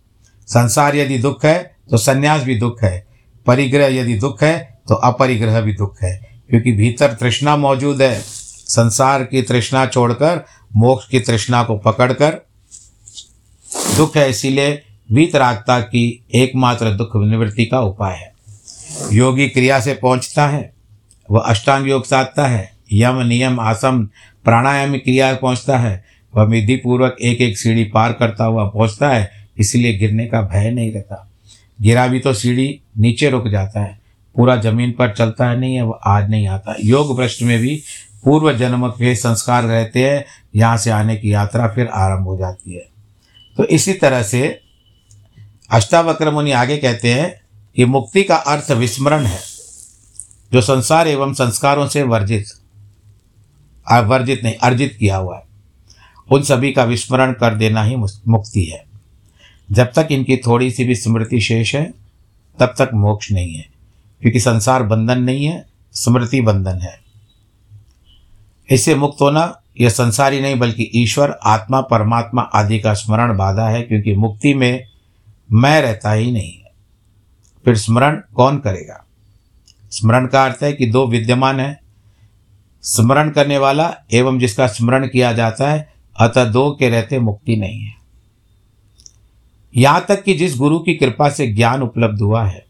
संसार 0.48 0.96
यदि 0.96 1.18
दुख 1.18 1.46
है 1.46 1.76
तो 1.90 1.98
संन्यास 1.98 2.44
भी 2.44 2.56
दुख 2.56 2.84
है। 2.84 3.08
परिग्रह 3.46 3.86
यदि 3.86 4.14
दुख 4.14 4.44
है 4.44 4.80
तो 4.88 4.96
अपरिग्रह 4.96 5.62
भी 5.62 5.74
दुख 5.74 6.04
है। 6.04 6.30
क्योंकि 6.50 6.72
भीतर 6.72 7.14
तृष्णा 7.14 7.58
मौजूद 7.58 8.02
है। 8.02 8.22
संसार 8.70 9.24
की 9.24 9.42
तृष्णा 9.42 9.86
छोड़कर, 9.86 10.46
मोक्ष 10.76 11.08
की 11.08 11.20
तृष्णा 11.20 11.64
को 11.64 11.78
पकड़कर 11.78 12.32
दुख 13.98 14.18
है, 14.18 14.30
इसीलिए 14.30 14.84
वीतरागता 15.12 15.80
की 15.80 16.26
एकमात्र 16.36 16.92
दुख 16.92 17.16
निवृत्ति 17.16 17.66
का 17.66 17.80
उपाय 17.80 18.16
है। 18.16 18.34
योगी 19.14 19.50
क्रिया 19.50 19.80
से 19.80 19.94
पहुँचता 19.94 20.48
है। 20.48 20.79
वह 21.30 21.42
अष्टांग 21.42 21.88
योग 21.88 22.06
साधता 22.06 22.48
है, 22.48 22.72
यम, 22.94 23.22
नियम, 23.22 23.60
आसम, 23.60 24.04
प्राणायाम 24.46 24.98
क्रिया 24.98 25.34
पहुँचता 25.34 25.78
है। 25.78 26.04
वह 26.34 26.44
विधि 26.44 26.76
पूर्वक 26.76 27.18
एक 27.22 27.42
एक 27.42 27.58
सीढ़ी 27.58 27.84
पार 27.84 28.14
करता 28.14 28.46
हुआ 28.46 28.64
पहुँचता 28.66 29.10
है, 29.10 29.30
इसलिए 29.58 29.98
गिरने 29.98 30.26
का 30.26 30.42
भय 30.42 30.70
नहीं 30.72 30.92
रहता। 30.92 31.26
गिरा 31.80 32.08
भी 32.08 32.20
तो 32.20 32.34
सीढ़ी 32.34 32.80
नीचे 32.98 33.30
रुक 33.30 33.48
जाता 33.48 33.80
है, 33.80 33.98
पूरा 34.36 34.56
ज़मीन 34.56 34.92
पर 34.92 35.14
चलता 35.14 35.50
है 35.50 35.60
नहीं 35.60 35.76
है, 35.76 35.82
वह 35.82 36.00
आज 36.06 36.30
नहीं 36.30 36.48
आता। 36.48 36.76
योग 36.84 37.16
भ्रष्ट 37.18 37.42
में 37.42 37.58
भी 37.60 37.82
पूर्व 38.26 38.52
जन्म 38.58 38.88
के 38.90 39.16
संस्कार 39.16 39.64
रहते 39.64 40.10
हैं, 40.10 40.26
यहाँ 40.56 40.78
से 40.78 40.92
आने 40.92 41.16
की 41.16 41.34
यात्रा 41.34 41.68
फिर 41.68 41.88
आरंभ 41.88 42.28
हो 42.28 42.38
जाती 42.38 42.74
है। 42.74 42.86
तो 43.58 43.66
इसी 43.66 43.94
तरह 43.94 44.24
से 44.24 44.60
अष्टावक्र 45.72 46.32
मुनि 46.32 46.52
आगे 46.52 46.78
कहते 46.78 47.14
हैं 47.14 47.34
कि 47.76 47.86
मुक्ति 47.86 48.24
का 48.24 48.36
अर्थ 48.36 48.72
विस्मरण 48.72 49.24
है। 49.24 49.40
जो 50.54 50.62
संसार 50.62 51.08
एवं 51.08 51.34
संस्कारों 51.34 51.88
से 51.88 52.04
वर्जित 52.04 52.46
वर्जित 53.94 54.44
नहीं, 54.44 54.56
अर्जित 54.56 54.98
किया 55.00 55.18
हुआ 55.18 55.38
है, 55.38 55.44
उन 56.32 56.44
सभी 56.44 56.72
का 56.72 56.84
विस्मरण 56.84 57.34
कर 57.34 57.56
देना 57.56 57.84
ही 57.84 57.96
मुक्ति 58.28 58.64
है। 58.64 58.86
जब 59.72 59.92
तक 59.96 60.08
इनकी 60.12 60.38
थोड़ी 60.38 60.72
सी 60.72 60.84
भी 60.84 60.96
स्मृति 60.96 61.42
शेष 61.42 61.76
है, 61.76 61.94
तब 62.60 62.76
तक 62.78 62.90
मोक्ष 62.94 63.32
नहीं 63.32 63.56
है, 63.56 63.70
क्योंकि 64.22 64.40
संसार 64.40 64.84
बंधन 64.84 65.22
नहीं 65.22 65.46
है, 65.46 65.66
स्मृति 65.94 66.42
बंधन 66.42 66.78
है। 66.78 67.00
इससे 68.70 68.96
मुक्त 68.96 69.22
होना 69.22 69.62
यह 69.82 69.90
संसारी 69.90 70.42
नहीं, 70.42 70.60
बल्कि 70.60 70.92
ईश्वर, 70.96 71.40
आत्मा, 71.44 71.82
परमात्मा 71.82 72.42
आदि 72.42 72.80
का 72.80 72.94
स्मरण 72.94 73.38
बाधा 73.38 73.68
है, 73.68 73.82
क्योंकि 73.82 74.14
मुक्ति 74.14 74.54
में 74.54 74.86
मैं 75.52 75.82
रहता 75.82 76.12
ही 76.12 76.32
नहीं। 76.32 76.54
है 76.54 76.72
फिर 77.66 77.78
स्मरण 77.78 78.22
कौन 78.36 78.58
करेगा? 78.58 79.06
स्मरण 79.92 80.28
का 80.28 80.46
अर्थ 80.46 80.64
है 80.64 80.74
कि 80.74 80.86
दो 80.86 81.08
विद्यमान 81.08 81.60
है। 81.60 81.82
स्मरण 82.82 83.30
करने 83.30 83.58
वाला 83.58 83.96
एवं 84.14 84.40
जिसका 84.40 84.68
स्मरण 84.68 85.08
किया 85.08 85.34
जाता 85.34 85.72
है, 85.72 85.94
अतः 86.20 86.46
दो 86.46 86.76
के 86.80 86.90
रहते 86.90 87.20
मुक्ति 87.20 87.56
नहीं 87.56 87.82
है। 87.82 87.94
यहाँ 89.78 90.06
तक 90.08 90.24
कि 90.24 90.34
जिस 90.34 90.56
गुरु 90.56 90.80
की 90.80 90.96
कृपा 90.96 91.30
से 91.30 91.48
ज्ञान 91.48 91.82
उपलब्ध 91.82 92.22
हुआ 92.22 92.46
है, 92.46 92.66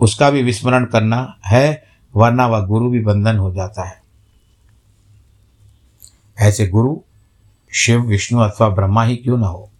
उसका 0.00 0.30
भी 0.30 0.42
विस्मरण 0.42 0.84
करना 0.84 1.38
है, 1.46 1.84
वरना 2.16 2.46
वह 2.46 2.60
गुरु 2.60 2.90
भी 2.90 3.00
बंधन 3.00 3.36
हो 3.36 3.54
जाता 3.54 3.88
है। 3.88 4.02
ऐसे 6.38 6.66
गुरु, 6.68 7.00
शिव, 7.72 8.00
विष्णु 8.00 8.38
अथवा 8.38 8.68
ब्रह्मा 8.68 9.04
ही 9.04 9.16
क्यों 9.16 9.38
न 9.38 9.42
हो? 9.42 9.70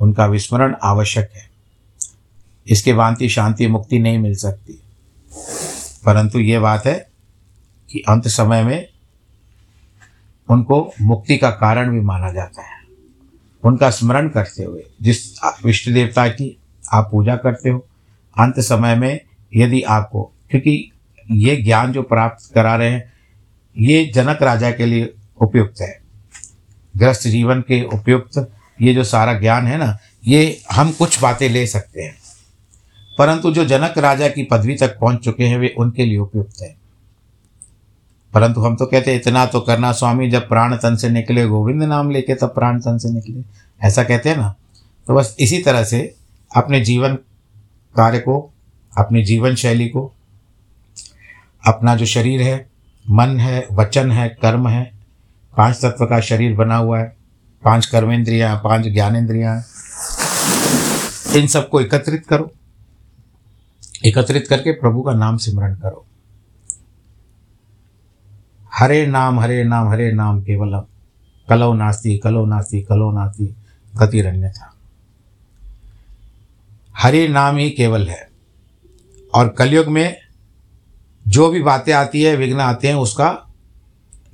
उनका 0.00 0.26
विस्मरण 0.26 0.76
आवश्यक 0.82 1.30
है। 1.36 1.50
इसके 2.66 2.92
भांति 2.92 3.28
शांति 3.28 3.66
मुक्ति 3.66 3.98
नहीं 3.98 4.18
मिल 4.18 4.34
सकती। 4.34 4.80
परंतु 6.06 6.38
ये 6.38 6.58
बात 6.58 6.86
है 6.86 7.08
कि 7.90 8.04
अंत 8.08 8.28
समय 8.28 8.62
में 8.62 8.88
उनको 10.50 10.92
मुक्ति 11.02 11.36
का 11.36 11.50
कारण 11.50 11.90
भी 11.90 12.00
माना 12.00 12.32
जाता 12.32 12.62
है। 12.62 12.76
उनका 13.64 13.90
स्मरण 13.90 14.28
करते 14.28 14.64
हुए, 14.64 14.82
जिस 15.02 15.40
विष्णु 15.64 15.94
देवता 15.94 16.28
की 16.28 16.58
आप 16.92 17.08
पूजा 17.12 17.36
करते 17.36 17.70
हो, 17.70 17.86
अंत 18.38 18.60
समय 18.60 18.96
में 18.96 19.20
यदि 19.54 19.82
आपको, 19.82 20.32
क्योंकि 20.50 20.92
ये 21.30 21.56
ज्ञान 21.56 21.92
जो 21.92 22.02
प्राप्त 22.02 22.54
करा 22.54 22.76
रहे 22.76 22.90
हैं, 22.90 23.12
ये 23.78 24.12
जनक 24.14 24.42
राजा 24.42 24.70
के 24.70 24.86
लिए 24.86 25.14
उपयुक्त 25.40 25.80
है। 25.80 26.00
ग्रस्त 26.96 27.28
जीवन 27.28 27.60
के 27.60 27.84
उपयुक्त, 27.84 28.52
ये 28.82 28.94
जो 28.94 29.04
सारा 29.04 29.34
ज्ञान 29.34 29.66
है 29.66 29.78
ना, 29.78 29.98
ये 30.26 30.62
हम 30.72 30.92
कुछ 30.92 31.22
बातें 31.22 31.48
ले 31.48 31.66
सकते 31.66 32.02
हैं। 32.02 32.25
परंतु 33.18 33.50
जो 33.50 33.64
जनक 33.64 33.98
राजा 33.98 34.28
की 34.28 34.42
पदवी 34.42 34.74
तक 34.74 34.98
पहुँच 34.98 35.18
चुके 35.24 35.44
हैं, 35.44 35.58
वे 35.58 35.74
उनके 35.78 36.04
लिए 36.04 36.18
उपयुक्त 36.18 36.62
हैं। 36.62 36.76
परंतु 38.34 38.60
हम 38.60 38.76
तो 38.76 38.86
कहते 38.86 39.10
हैं, 39.10 39.20
इतना 39.20 39.46
तो 39.46 39.60
करना 39.60 39.92
स्वामी, 39.92 40.30
जब 40.30 40.48
प्राण 40.48 40.76
तन 40.76 40.96
से 40.96 41.08
निकले, 41.08 41.46
गोविंद 41.46 41.82
नाम 41.82 42.10
लेके 42.10 42.34
तब 42.34 42.46
प्राण 42.46 42.80
तन 42.80 42.98
से 42.98 43.10
निकले। 43.10 43.42
ऐसा 43.86 44.04
कहते 44.04 44.28
हैं 44.28 44.36
ना? 44.36 44.54
तो 45.06 45.14
बस 45.14 45.36
इसी 45.40 45.58
तरह 45.58 45.84
से 45.84 46.14
अपने 46.56 46.80
जीवन 46.80 47.14
कार्य 47.96 48.18
को, 48.18 48.52
अपनी 48.98 49.24
जीवन 49.24 49.54
शैली 49.54 49.88
को, 49.88 50.12
अपना 51.66 51.96
जो 51.96 52.06
शरीर 52.06 52.42
है, 52.42 52.70
मन 53.10 53.40
है, 53.40 53.66
वचन 53.72 54.12
है, 54.12 54.28
कर्म 54.28 54.68
है, 54.68 54.92
पाँच 55.56 55.76
तत्व 55.76 56.06
का 56.06 56.20
शरीर 56.20 56.54
बना 56.54 56.76
हुआ 56.76 56.98
है, 56.98 57.16
पाँच 57.64 57.86
कर्मेंद्रियाँ, 57.86 58.60
पाँच 58.64 58.86
ज्ञानेन्द्रियाँ 58.86 59.64
इन 61.36 61.46
सबको 61.46 61.80
एकत्रित 61.80 62.26
करो। 62.26 62.52
एकत्रित 64.04 64.46
करके 64.46 64.72
प्रभु 64.72 65.02
का 65.02 65.14
नाम 65.14 65.36
सिमरण 65.36 65.74
करो। 65.74 66.06
हरे 68.74 69.06
नाम 69.06 69.40
हरे 69.40 69.64
नाम 69.64 69.88
हरे 69.88 70.12
नाम 70.12 70.42
केवलम 70.42 70.84
कलो 71.48 71.74
नास्ती 71.74 72.18
कलो 72.18 72.46
नास्ती 72.46 72.82
कलो 72.82 73.12
नास्ती 73.12 73.56
गतिरण्य 73.96 74.50
था 74.50 74.72
हरे 76.96 77.28
नाम 77.28 77.56
ही 77.56 77.70
केवल 77.70 78.08
है। 78.08 78.28
और 79.34 79.48
कलयुग 79.48 79.86
में 79.86 80.16
जो 81.28 81.50
भी 81.50 81.62
बातें 81.62 81.92
आती 81.92 82.22
है, 82.22 82.36
विघ्न 82.36 82.60
आते 82.60 82.88
हैं, 82.88 82.94
उसका 82.94 83.46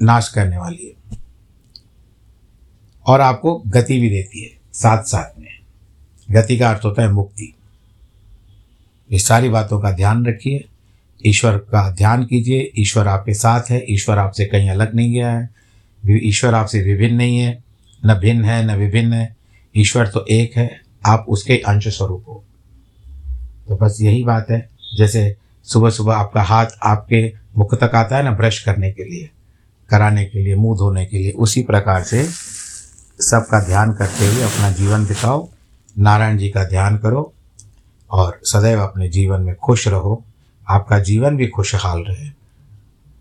नाश 0.02 0.28
करने 0.28 0.58
वाली 0.58 0.86
है। 0.86 1.18
और 3.06 3.20
आपको 3.20 3.62
गति 3.66 4.00
भी 4.00 4.10
देती 4.10 4.44
है 4.44 4.50
साथ 4.72 5.02
साथ 5.02 5.38
में। 5.38 5.60
गति 6.30 6.58
का 6.58 6.70
अर्थ 6.70 6.84
होता 6.84 7.02
है 7.02 7.12
मुक्ति। 7.12 7.54
ये 9.12 9.18
सारी 9.18 9.48
बातों 9.48 9.80
का 9.80 9.90
ध्यान 9.90 10.26
रखिए। 10.26 10.64
ईश्वर 11.26 11.56
का 11.56 11.90
ध्यान 11.90 12.24
कीजिए। 12.24 12.72
ईश्वर 12.78 13.08
आपके 13.08 13.34
साथ 13.34 13.60
है। 13.70 13.84
ईश्वर 13.90 14.18
आपसे 14.18 14.44
कहीं 14.44 14.70
अलग 14.70 14.94
नहीं 14.94 15.12
गया 15.12 15.32
है। 15.32 15.50
ईश्वर 16.10 16.54
आपसे 16.54 16.82
विभिन्न 16.82 17.16
नहीं 17.16 17.38
है। 17.38 17.64
न 18.06 18.14
भिन्न 18.14 18.44
है, 18.44 18.66
न 18.66 18.78
विभिन्न 18.78 19.12
है। 19.12 19.36
ईश्वर 19.76 20.08
तो 20.08 20.26
एक 20.30 20.56
है। 20.56 20.80
आप 21.06 21.26
उसके 21.28 21.56
अंश 21.56 21.88
स्वरूप 21.88 22.24
हो। 22.28 22.44
तो 23.68 23.76
बस 23.76 23.98
यही 24.00 24.24
बात 24.24 24.46
है। 24.50 24.68
जैसे 24.96 25.36
सुबह 25.64 25.90
सुबह 25.90 26.14
आपका 26.14 26.42
हाथ 26.42 26.66
आपके 26.82 27.34
मुख 27.56 27.74
तक 27.74 27.94
आता 27.94 28.16
है 28.16 28.22
ना 28.22 28.30
ब्रश 28.30 28.58
करने 28.60 28.92
के 28.92 29.04
लिए, 29.04 29.30
कराने 29.90 30.24
के 30.24 30.38
लिए, 30.38 30.54
मुँह 30.56 30.76
धोने 30.76 31.06
के 31.06 31.18
लिए, 31.18 31.30
उसी 31.30 31.62
प्रकार 31.62 32.02
से 32.02 32.28
सबका 33.20 33.64
ध्यान 33.64 33.92
करते 33.92 34.26
हुए 34.26 34.42
अपना 34.42 34.70
जीवन 34.70 35.06
बिताओ। 35.06 35.48
नारायण 35.98 36.38
जी 36.38 36.48
का 36.48 36.64
ध्यान 36.64 36.96
करो। 36.96 37.34
और 38.12 38.40
सदैव 38.44 38.82
अपने 38.82 39.08
जीवन 39.08 39.40
में 39.40 39.56
खुश 39.56 39.88
रहो। 39.88 40.24
आपका 40.68 40.98
जीवन 40.98 41.36
भी 41.36 41.46
खुशहाल 41.46 41.98
रहे। 41.98 42.28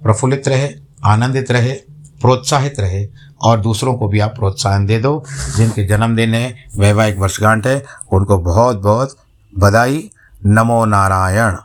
प्रफुल्लित 0.04 0.48
रहे, 0.48 0.70
आनंदित 1.06 1.52
रहे, 1.52 1.74
प्रोत्साहित 2.22 2.80
रहे 2.80 3.08
और 3.42 3.60
दूसरों 3.60 3.94
को 3.94 4.08
भी 4.08 4.20
आप 4.20 4.36
प्रोत्साहन 4.36 4.86
दे 4.86 5.00
दो। 5.00 5.24
जिनके 5.58 5.88
जन्मदिन 5.88 6.34
है 6.34 6.56
वैवाहिक 6.78 7.18
वर्षगांठ 7.18 7.68
है, 7.68 7.86
उनको 8.12 8.38
बहुत 8.38 8.78
बहुत 8.78 9.16
बधाई। 9.58 10.12
नमो 10.46 10.86
नारायण। 10.86 11.56